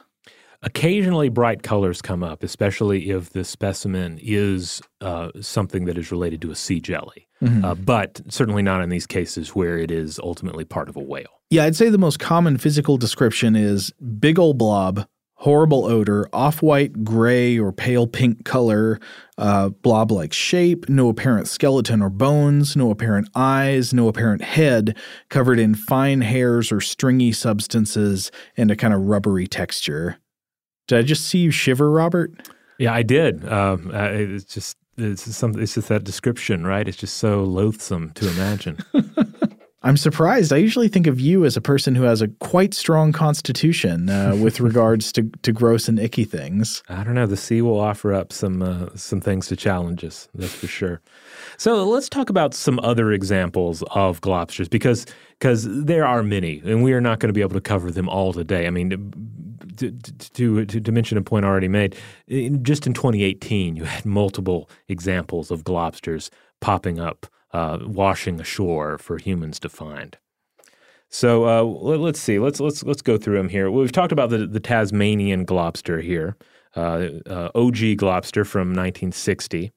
[0.62, 6.43] Occasionally, bright colors come up, especially if the specimen is uh, something that is related
[6.43, 10.64] to a sea jelly, uh, but certainly not in these cases where it is ultimately
[10.64, 11.43] part of a whale.
[11.51, 16.62] Yeah, I'd say the most common physical description is big old blob, horrible odor, off
[16.62, 18.99] white, gray, or pale pink color,
[19.37, 24.97] uh, blob like shape, no apparent skeleton or bones, no apparent eyes, no apparent head,
[25.28, 30.16] covered in fine hairs or stringy substances, and a kind of rubbery texture.
[30.89, 32.32] Did I just see you shiver, Robert?
[32.78, 33.47] Yeah, I did.
[33.47, 35.63] Um, it's just it's something.
[35.63, 36.87] It's just that description, right?
[36.87, 38.79] It's just so loathsome to imagine.
[39.85, 40.51] I'm surprised.
[40.51, 44.35] I usually think of you as a person who has a quite strong constitution uh,
[44.43, 46.83] with regards to, to gross and icky things.
[46.89, 47.27] I don't know.
[47.27, 50.29] The sea will offer up some uh, some things to challenge us.
[50.35, 51.03] That's for sure.
[51.59, 55.05] So let's talk about some other examples of globsters because
[55.39, 58.09] because there are many, and we are not going to be able to cover them
[58.09, 58.67] all today.
[58.67, 61.97] I mean, to to, to, to mention a point already made,
[62.27, 68.99] in, just in 2018, you had multiple examples of globsters popping up, uh, washing ashore
[68.99, 70.18] for humans to find.
[71.09, 72.39] So uh, let, us see.
[72.39, 73.70] Let's let's let's go through them here.
[73.70, 76.37] We've talked about the the Tasmanian globster here,
[76.75, 79.72] uh, uh, OG globster from 1960.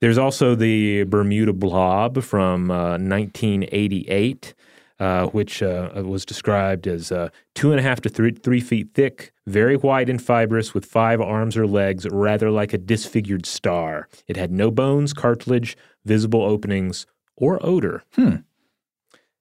[0.00, 4.54] There's also the Bermuda blob from uh, 1988.
[5.00, 8.88] Uh, which uh, was described as uh, two and a half to three, three feet
[8.94, 14.08] thick, very wide and fibrous, with five arms or legs, rather like a disfigured star.
[14.26, 18.04] It had no bones, cartilage, visible openings, or odor.
[18.14, 18.36] Hmm.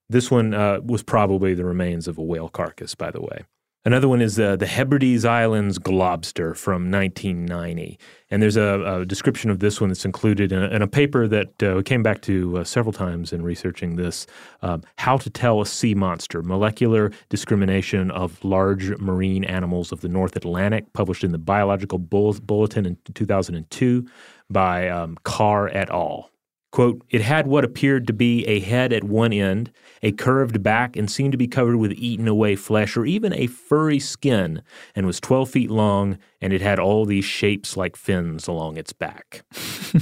[0.10, 3.44] This one uh, was probably the remains of a whale carcass, by the way.
[3.86, 8.00] Another one is uh, the Hebrides Islands globster from 1990.
[8.32, 11.28] And there's a, a description of this one that's included in a, in a paper
[11.28, 14.26] that uh, came back to uh, several times in researching this
[14.62, 20.10] um, How to Tell a Sea Monster Molecular Discrimination of Large Marine Animals of the
[20.10, 24.08] North Atlantic, published in the Biological Bulletin in 2002
[24.50, 26.30] by um, Carr et al.
[26.74, 29.72] Quote, it had what appeared to be a head at one end,
[30.02, 33.46] a curved back, and seemed to be covered with eaten away flesh or even a
[33.46, 34.64] furry skin,
[34.96, 38.92] and was 12 feet long, and it had all these shapes like fins along its
[38.92, 39.44] back.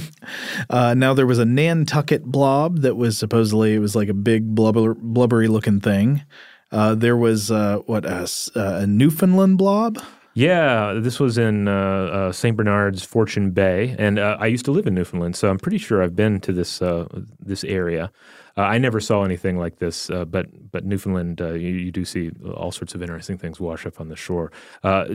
[0.70, 4.54] uh, now, there was a Nantucket blob that was supposedly, it was like a big
[4.54, 6.22] blubber, blubbery looking thing.
[6.70, 9.98] Uh, there was, uh, what, a, a Newfoundland blob?
[10.34, 12.56] Yeah, this was in uh, uh, St.
[12.56, 16.02] Bernard's Fortune Bay, and uh, I used to live in Newfoundland, so I'm pretty sure
[16.02, 17.06] I've been to this uh,
[17.38, 18.10] this area.
[18.56, 22.30] Uh, I never saw anything like this, uh, but but Newfoundland, you, you, do see
[22.54, 24.50] all sorts of interesting things wash up on the shore.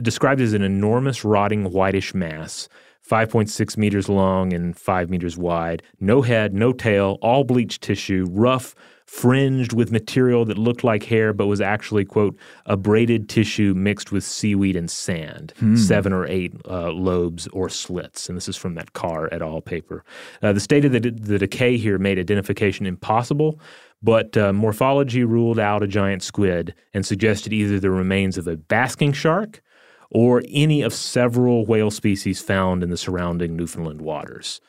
[0.00, 2.68] described as an enormous rotting whitish mass.
[3.08, 8.74] 5.6 meters long and 5 meters wide, no head, no tail, all bleached tissue, rough,
[9.08, 12.36] fringed with material that looked like hair but was actually, quote,
[12.66, 15.74] a braided tissue mixed with seaweed and sand, hmm.
[15.76, 18.28] seven or eight uh, lobes or slits.
[18.28, 19.62] And this is from that Carr et al.
[19.62, 20.04] paper.
[20.42, 23.58] Uh, the state of the, the decay here made identification impossible,
[24.02, 28.56] but uh, morphology ruled out a giant squid and suggested either the remains of a
[28.56, 29.62] basking shark
[30.10, 34.60] or any of several whale species found in the surrounding Newfoundland waters.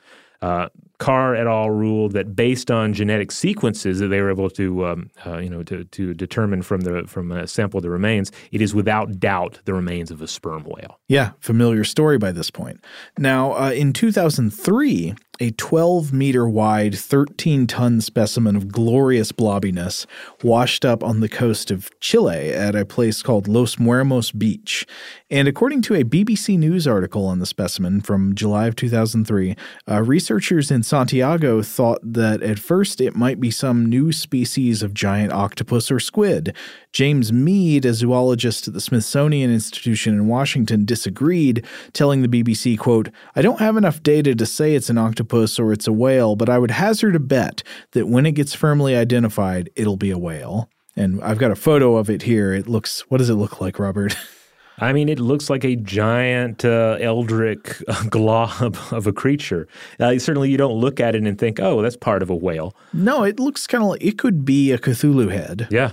[0.42, 0.70] Uh,
[1.00, 1.70] Carr et al.
[1.70, 5.64] ruled that based on genetic sequences that they were able to, um, uh, you know,
[5.64, 9.60] to, to determine from the from a sample of the remains, it is without doubt
[9.66, 11.00] the remains of a sperm whale.
[11.08, 12.84] Yeah, familiar story by this point.
[13.18, 20.06] Now, uh, in 2003, a 12 meter wide, 13 ton specimen of glorious blobbiness
[20.44, 24.86] washed up on the coast of Chile at a place called Los Muermos Beach.
[25.30, 29.56] And according to a BBC News article on the specimen from July of 2003,
[29.90, 34.94] uh, researchers in Santiago thought that at first it might be some new species of
[34.94, 36.54] giant octopus or squid.
[36.92, 43.10] James Mead, a zoologist at the Smithsonian Institution in Washington, disagreed, telling the BBC, quote,
[43.36, 46.50] I don't have enough data to say it's an octopus or it's a whale, but
[46.50, 50.70] I would hazard a bet that when it gets firmly identified, it'll be a whale.
[50.96, 52.54] And I've got a photo of it here.
[52.54, 54.16] It looks, what does it look like, Robert?
[54.82, 59.68] I mean, it looks like a giant uh, eldritch glob of a creature.
[60.00, 62.74] Uh, certainly, you don't look at it and think, "Oh, that's part of a whale."
[62.94, 65.68] No, it looks kind of like it could be a Cthulhu head.
[65.70, 65.92] Yeah,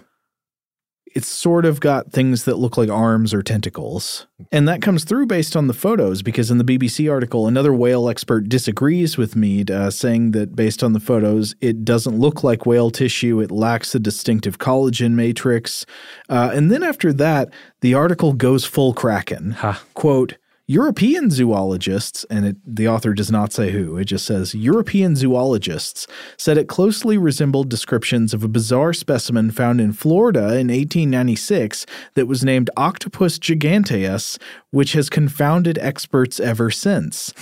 [1.16, 4.26] it's sort of got things that look like arms or tentacles.
[4.52, 8.10] And that comes through based on the photos, because in the BBC article, another whale
[8.10, 12.66] expert disagrees with Mead, uh, saying that based on the photos, it doesn't look like
[12.66, 13.40] whale tissue.
[13.40, 15.86] It lacks a distinctive collagen matrix.
[16.28, 17.48] Uh, and then after that,
[17.80, 19.52] the article goes full Kraken.
[19.52, 19.76] Huh.
[19.94, 20.36] Quote,
[20.68, 26.08] European zoologists, and it, the author does not say who, it just says European zoologists
[26.36, 32.26] said it closely resembled descriptions of a bizarre specimen found in Florida in 1896 that
[32.26, 34.38] was named Octopus giganteus,
[34.72, 37.32] which has confounded experts ever since.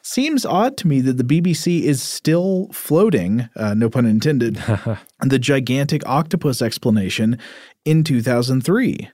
[0.00, 4.54] Seems odd to me that the BBC is still floating, uh, no pun intended,
[5.20, 7.38] the gigantic octopus explanation
[7.84, 9.10] in 2003.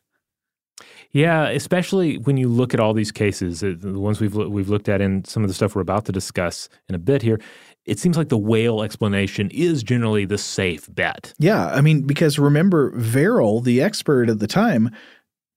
[1.12, 4.88] Yeah, especially when you look at all these cases, uh, the ones we've we've looked
[4.88, 7.40] at and some of the stuff we're about to discuss in a bit here.
[7.86, 11.32] It seems like the whale explanation is generally the safe bet.
[11.38, 14.90] Yeah, I mean, because remember, Verrill, the expert at the time,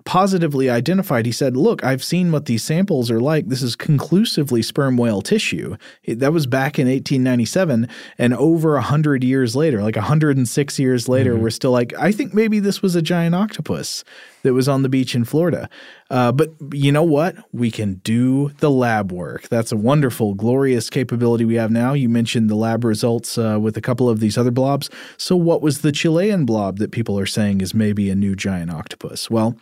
[0.06, 1.26] positively identified.
[1.26, 3.48] He said, Look, I've seen what these samples are like.
[3.48, 5.76] This is conclusively sperm whale tissue.
[6.08, 7.88] That was back in 1897.
[8.18, 11.44] And over 100 years later, like 106 years later, mm-hmm.
[11.44, 14.04] we're still like, I think maybe this was a giant octopus
[14.44, 15.70] that was on the beach in Florida.
[16.12, 17.38] Uh, but you know what?
[17.54, 19.48] We can do the lab work.
[19.48, 21.94] That's a wonderful, glorious capability we have now.
[21.94, 24.90] You mentioned the lab results uh, with a couple of these other blobs.
[25.16, 28.72] So, what was the Chilean blob that people are saying is maybe a new giant
[28.72, 29.30] octopus?
[29.30, 29.58] Well,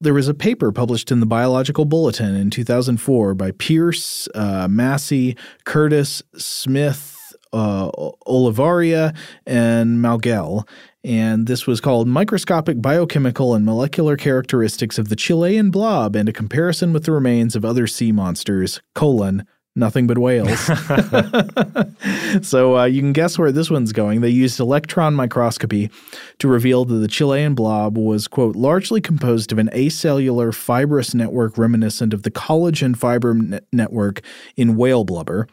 [0.00, 5.36] there was a paper published in the Biological Bulletin in 2004 by Pierce, uh, Massey,
[5.64, 7.90] Curtis, Smith, uh,
[8.28, 10.68] Olavarría, and Maugel.
[11.02, 16.32] And this was called Microscopic Biochemical and Molecular Characteristics of the Chilean Blob and a
[16.32, 20.60] Comparison with the Remains of Other Sea Monsters, colon, nothing but whales.
[22.46, 24.20] so uh, you can guess where this one's going.
[24.20, 25.90] They used electron microscopy
[26.38, 31.56] to reveal that the Chilean blob was, quote, largely composed of an acellular fibrous network
[31.56, 34.20] reminiscent of the collagen fiber ne- network
[34.56, 35.48] in whale blubber.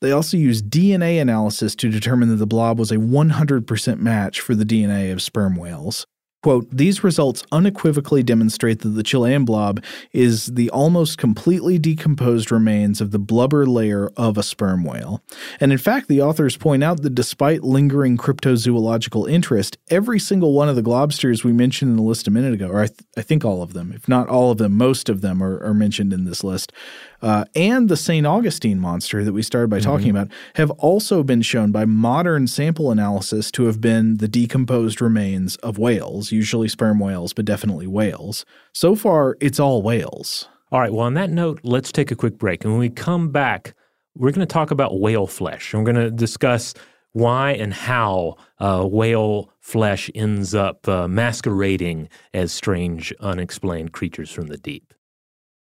[0.00, 4.54] They also used DNA analysis to determine that the blob was a 100% match for
[4.54, 6.06] the DNA of sperm whales.
[6.40, 9.82] Quote, these results unequivocally demonstrate that the Chilean blob
[10.12, 15.20] is the almost completely decomposed remains of the blubber layer of a sperm whale.
[15.58, 20.68] And in fact, the authors point out that despite lingering cryptozoological interest, every single one
[20.68, 23.22] of the globsters we mentioned in the list a minute ago, or I, th- I
[23.22, 26.12] think all of them, if not all of them, most of them are, are mentioned
[26.12, 26.72] in this list,
[27.22, 28.26] uh, and the St.
[28.26, 29.90] Augustine monster that we started by mm-hmm.
[29.90, 35.00] talking about have also been shown by modern sample analysis to have been the decomposed
[35.00, 38.44] remains of whales, usually sperm whales, but definitely whales.
[38.72, 40.48] So far, it's all whales.
[40.70, 40.92] All right.
[40.92, 42.62] Well, on that note, let's take a quick break.
[42.62, 43.74] And when we come back,
[44.14, 45.72] we're going to talk about whale flesh.
[45.72, 46.74] And we're going to discuss
[47.12, 54.48] why and how uh, whale flesh ends up uh, masquerading as strange, unexplained creatures from
[54.48, 54.92] the deep.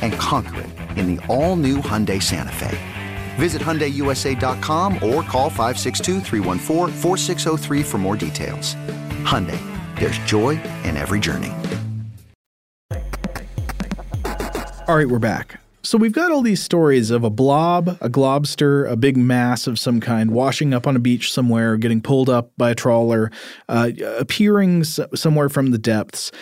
[0.00, 2.78] And conquer it in the all-new Hyundai Santa Fe.
[3.36, 6.20] Visit HyundaiUSA.com or call 562
[7.82, 8.76] for more details.
[9.24, 9.58] Hyundai,
[9.98, 10.50] there's joy
[10.84, 11.52] in every journey.
[14.86, 15.60] All right, we're back.
[15.82, 19.78] So we've got all these stories of a blob, a globster, a big mass of
[19.78, 23.30] some kind washing up on a beach somewhere, getting pulled up by a trawler,
[23.68, 26.32] uh, appearing somewhere from the depths,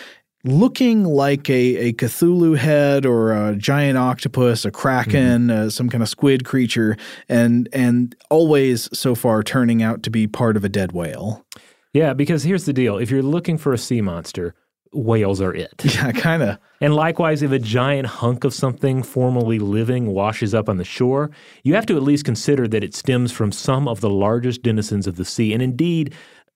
[0.43, 6.03] looking like a, a Cthulhu head or a giant octopus, a kraken, uh, some kind
[6.03, 6.97] of squid creature,
[7.29, 11.45] and and always so far turning out to be part of a dead whale.
[11.93, 14.55] Yeah, because here's the deal: if you're looking for a sea monster,
[14.93, 15.73] whales are it.
[15.93, 16.57] Yeah, kind of.
[16.81, 21.31] And likewise, if a giant hunk of something formerly living washes up on the shore,
[21.63, 25.07] you have to at least consider that it stems from some of the largest denizens
[25.07, 25.53] of the sea.
[25.53, 26.13] And indeed,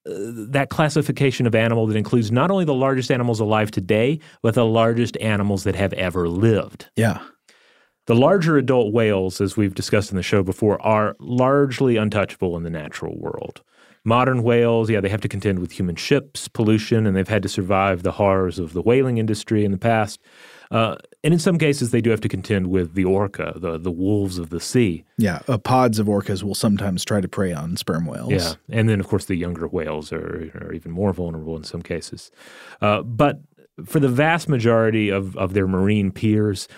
[0.08, 4.64] that classification of animal that includes not only the largest animals alive today, but the
[4.64, 6.88] largest animals that have ever lived.
[6.96, 7.20] Yeah.
[8.06, 12.62] The larger adult whales, as we've discussed in the show before, are largely untouchable in
[12.62, 13.62] the natural world.
[14.02, 17.48] Modern whales, yeah, they have to contend with human ships, pollution, and they've had to
[17.48, 20.20] survive the horrors of the whaling industry in the past.
[20.70, 23.90] Uh, and in some cases, they do have to contend with the orca, the, the
[23.90, 25.04] wolves of the sea.
[25.16, 28.30] Yeah, uh, pods of orcas will sometimes try to prey on sperm whales.
[28.30, 31.82] Yeah, and then of course the younger whales are, are even more vulnerable in some
[31.82, 32.30] cases.
[32.80, 33.40] Uh, but
[33.84, 36.68] for the vast majority of, of their marine peers,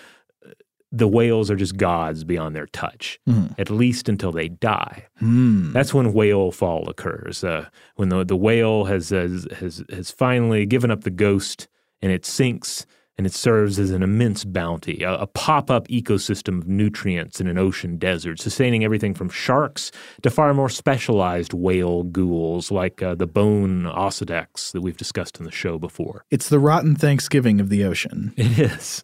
[0.91, 3.19] the whales are just gods beyond their touch,
[3.57, 5.07] at least until they die.
[5.19, 5.71] Hmm.
[5.71, 7.43] That's when whale fall occurs.
[7.43, 11.67] Uh, when the, the whale has, has has has finally given up the ghost
[12.01, 12.85] and it sinks
[13.21, 17.45] and it serves as an immense bounty, a, a pop up ecosystem of nutrients in
[17.45, 19.91] an ocean desert, sustaining everything from sharks
[20.23, 25.45] to far more specialized whale ghouls like uh, the bone osedax that we've discussed in
[25.45, 26.25] the show before.
[26.31, 28.33] It's the rotten Thanksgiving of the ocean.
[28.37, 29.03] It is.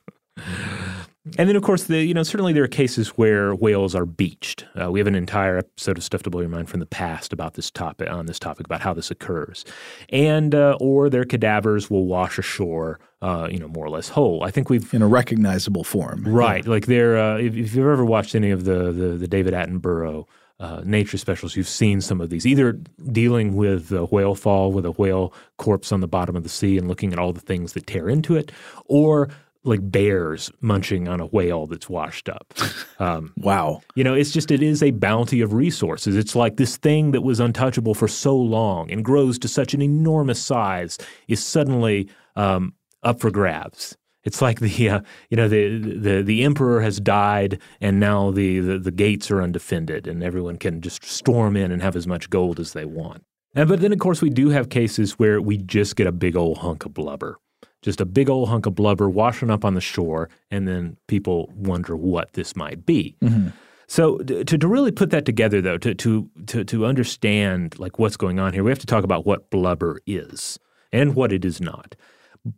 [1.38, 4.66] And then, of course, the you know certainly there are cases where whales are beached.
[4.80, 7.34] Uh, we have an entire episode of Stuff to Blow Your Mind from the past
[7.34, 9.66] about this topic on this topic about how this occurs,
[10.10, 14.44] and uh, or their cadavers will wash ashore, uh, you know, more or less whole.
[14.44, 16.24] I think we've in a recognizable form.
[16.28, 19.54] right, like they're uh, if, if you've ever watched any of the the, the David
[19.54, 20.26] Attenborough.
[20.60, 22.74] Uh, nature specials, you've seen some of these, either
[23.12, 26.80] dealing with a whale fall with a whale corpse on the bottom of the sea
[26.80, 28.52] and looking at all the things that tear into it,
[28.86, 29.30] or
[29.68, 32.53] like bears munching on a whale that's washed up.
[32.99, 33.82] Um, Wow.
[33.93, 36.15] you know, it's just, it is a bounty of resources.
[36.15, 39.84] It's like this thing that was untouchable for so long and grows to such an
[39.84, 40.97] enormous size
[41.28, 43.95] is suddenly um, up for grabs.
[44.24, 48.59] It's like the, uh, you know, the, the the emperor has died, and now the,
[48.59, 52.30] the the gates are undefended, and everyone can just storm in and have as much
[52.30, 53.24] gold as they want.
[53.55, 56.36] And but then, of course, we do have cases where we just get a big
[56.36, 57.38] old hunk of blubber,
[57.82, 61.52] just a big old hunk of blubber washing up on the shore, and then people
[61.56, 63.16] wonder what this might be.
[63.22, 63.50] Mm-hmm.
[63.88, 68.18] So to, to really put that together, though, to, to to to understand like what's
[68.18, 70.60] going on here, we have to talk about what blubber is
[70.92, 71.96] and what it is not.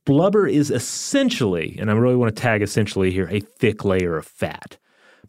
[0.05, 4.25] Blubber is essentially, and I really want to tag essentially here, a thick layer of
[4.25, 4.77] fat.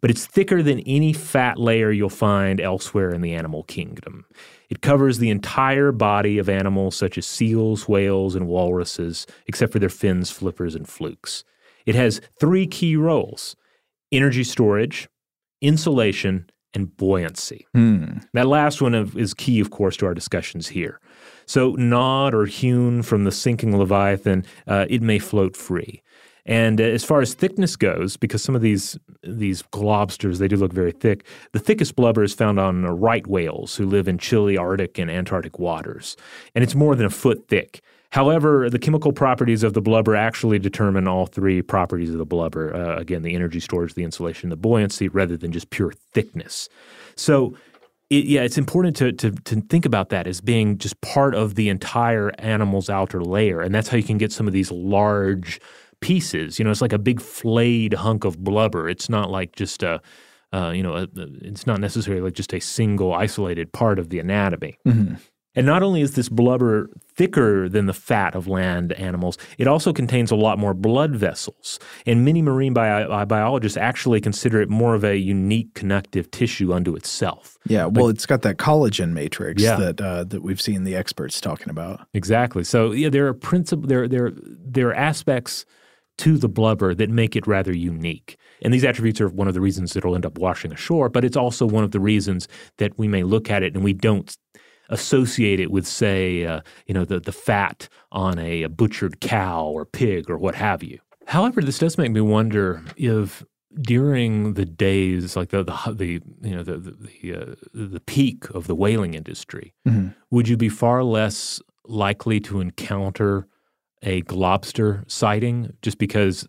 [0.00, 4.24] But it's thicker than any fat layer you'll find elsewhere in the animal kingdom.
[4.70, 9.80] It covers the entire body of animals such as seals, whales, and walruses, except for
[9.80, 11.44] their fins, flippers, and flukes.
[11.86, 13.56] It has three key roles
[14.12, 15.08] energy storage,
[15.60, 17.66] insulation, and buoyancy.
[18.32, 21.00] That last one of, is key, of course, to our discussions here.
[21.46, 26.02] So, gnawed or hewn from the sinking leviathan, uh, it may float free.
[26.46, 30.56] And uh, as far as thickness goes, because some of these these globsters they do
[30.56, 34.18] look very thick, the thickest blubber is found on uh, right whales who live in
[34.18, 36.16] chilly Arctic and Antarctic waters,
[36.54, 37.82] and it's more than a foot thick.
[38.12, 42.74] However, the chemical properties of the blubber actually determine all three properties of the blubber.
[42.74, 46.68] Uh, again, the energy storage, the insulation, the buoyancy, rather than just pure thickness.
[47.14, 47.54] So,
[48.08, 51.54] it, yeah, it's important to, to to think about that as being just part of
[51.54, 55.60] the entire animal's outer layer, and that's how you can get some of these large
[56.00, 56.58] pieces.
[56.58, 58.88] You know, it's like a big flayed hunk of blubber.
[58.88, 60.00] It's not like just a
[60.52, 61.06] uh, you know, a,
[61.42, 64.76] it's not necessarily like just a single isolated part of the anatomy.
[65.56, 69.36] And not only is this blubber thicker than the fat of land animals.
[69.58, 71.78] It also contains a lot more blood vessels.
[72.06, 76.94] And many marine bi- biologists actually consider it more of a unique connective tissue unto
[76.94, 77.58] itself.
[77.66, 79.76] Yeah, well, it's got that collagen matrix Yeah.
[79.76, 82.06] that uh, that we've seen the experts talking about.
[82.14, 82.62] Exactly.
[82.64, 85.64] So yeah, there are principle there there there are aspects
[86.20, 88.36] to the blubber that make it rather unique.
[88.62, 91.36] And these attributes are one of the reasons it'll end up washing ashore, but it's
[91.36, 92.46] also one of the reasons
[92.78, 94.36] that we may look at it and we don't
[94.90, 99.64] associate it with, say, uh, you know, the, the fat on a, a butchered cow
[99.66, 100.98] or pig or what have you.
[101.26, 103.44] However, this does make me wonder if
[103.82, 106.90] during the days like the the, the you know the the
[107.22, 110.12] the, uh, the peak of the whaling industry, Mhm.
[110.32, 113.46] would you be far less likely to encounter
[114.02, 116.46] a globster sighting just because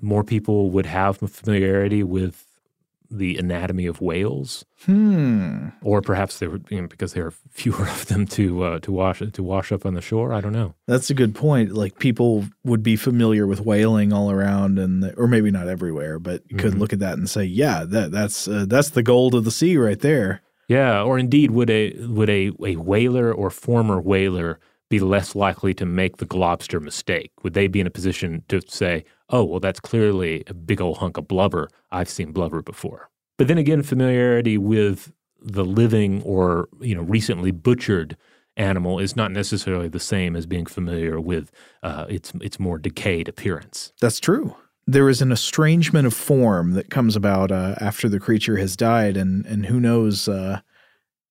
[0.00, 2.44] more people would have familiarity with
[3.10, 5.68] the anatomy of whales, Hmm.
[5.80, 8.92] or perhaps there would you know, because there are fewer of them to uh, to
[8.92, 10.30] wash to wash up on the shore.
[10.34, 10.74] I don't know.
[10.86, 11.72] That's a good point.
[11.72, 16.42] Like people would be familiar with whaling all around, and or maybe not everywhere, but
[16.50, 19.44] you could look at that and say, "Yeah, that that's uh, that's the gold of
[19.44, 23.98] the sea right there." Yeah, or indeed, would a would a, a whaler or former
[23.98, 27.32] whaler be less likely to make the globster mistake?
[27.42, 30.98] Would they be in a position to say, "Oh, well, that's clearly a big old
[30.98, 31.68] hunk of blubber.
[31.90, 37.50] I've seen blubber before." But then again, familiarity with the living or you know recently
[37.50, 38.16] butchered
[38.56, 41.50] animal is not necessarily the same as being familiar with
[41.82, 43.92] uh, its its more decayed appearance.
[44.00, 44.56] That's true.
[44.86, 49.16] There is an estrangement of form that comes about uh, after the creature has died,
[49.16, 50.60] and and who knows uh,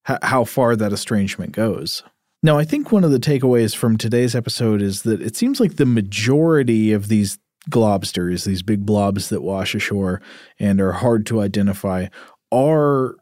[0.09, 2.03] h- how far that estrangement goes.
[2.43, 5.75] Now, I think one of the takeaways from today's episode is that it seems like
[5.75, 10.21] the majority of these globsters, these big blobs that wash ashore
[10.59, 12.07] and are hard to identify,
[12.51, 13.15] are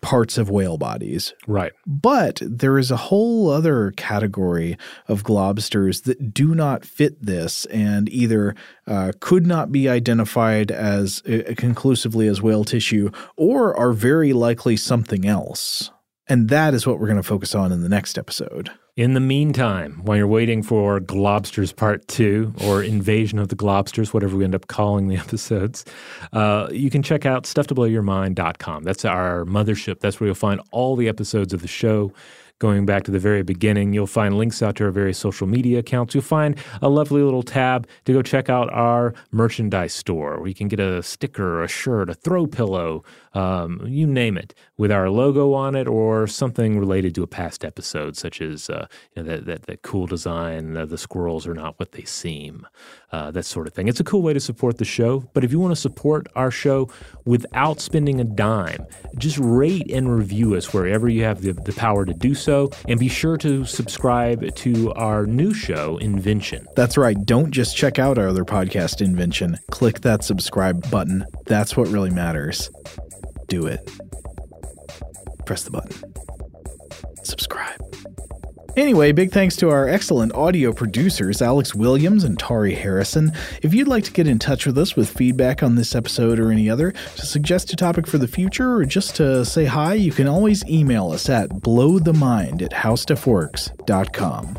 [0.00, 1.34] parts of whale bodies.
[1.46, 1.72] Right.
[1.86, 8.08] But there is a whole other category of globsters that do not fit this and
[8.08, 8.54] either
[8.86, 14.76] uh, could not be identified as uh, conclusively as whale tissue or are very likely
[14.76, 15.90] something else.
[16.28, 18.70] And that is what we're going to focus on in the next episode.
[18.96, 24.12] In the meantime, while you're waiting for Globsters Part 2 or Invasion of the Globsters,
[24.12, 25.84] whatever we end up calling the episodes,
[26.32, 28.82] uh, you can check out stufftoblowyourmind.com.
[28.82, 30.00] That's our mothership.
[30.00, 32.12] That's where you'll find all the episodes of the show.
[32.58, 35.78] Going back to the very beginning, you'll find links out to our various social media
[35.78, 36.12] accounts.
[36.12, 40.56] You'll find a lovely little tab to go check out our merchandise store where you
[40.56, 43.04] can get a sticker, a shirt, a throw pillow,
[43.38, 47.64] um, you name it, with our logo on it or something related to a past
[47.64, 51.54] episode, such as uh, you know, that, that, that cool design, uh, the squirrels are
[51.54, 52.66] not what they seem,
[53.12, 53.86] uh, that sort of thing.
[53.86, 55.20] It's a cool way to support the show.
[55.34, 56.90] But if you want to support our show
[57.24, 58.84] without spending a dime,
[59.16, 62.70] just rate and review us wherever you have the, the power to do so.
[62.88, 66.66] And be sure to subscribe to our new show, Invention.
[66.74, 67.16] That's right.
[67.24, 69.58] Don't just check out our other podcast, Invention.
[69.70, 71.24] Click that subscribe button.
[71.46, 72.68] That's what really matters.
[73.48, 73.90] Do it.
[75.46, 76.14] Press the button.
[77.24, 77.82] Subscribe.
[78.76, 83.32] Anyway, big thanks to our excellent audio producers, Alex Williams and Tari Harrison.
[83.60, 86.52] If you'd like to get in touch with us with feedback on this episode or
[86.52, 90.12] any other, to suggest a topic for the future, or just to say hi, you
[90.12, 94.58] can always email us at blowthemind at howstuffworks.com.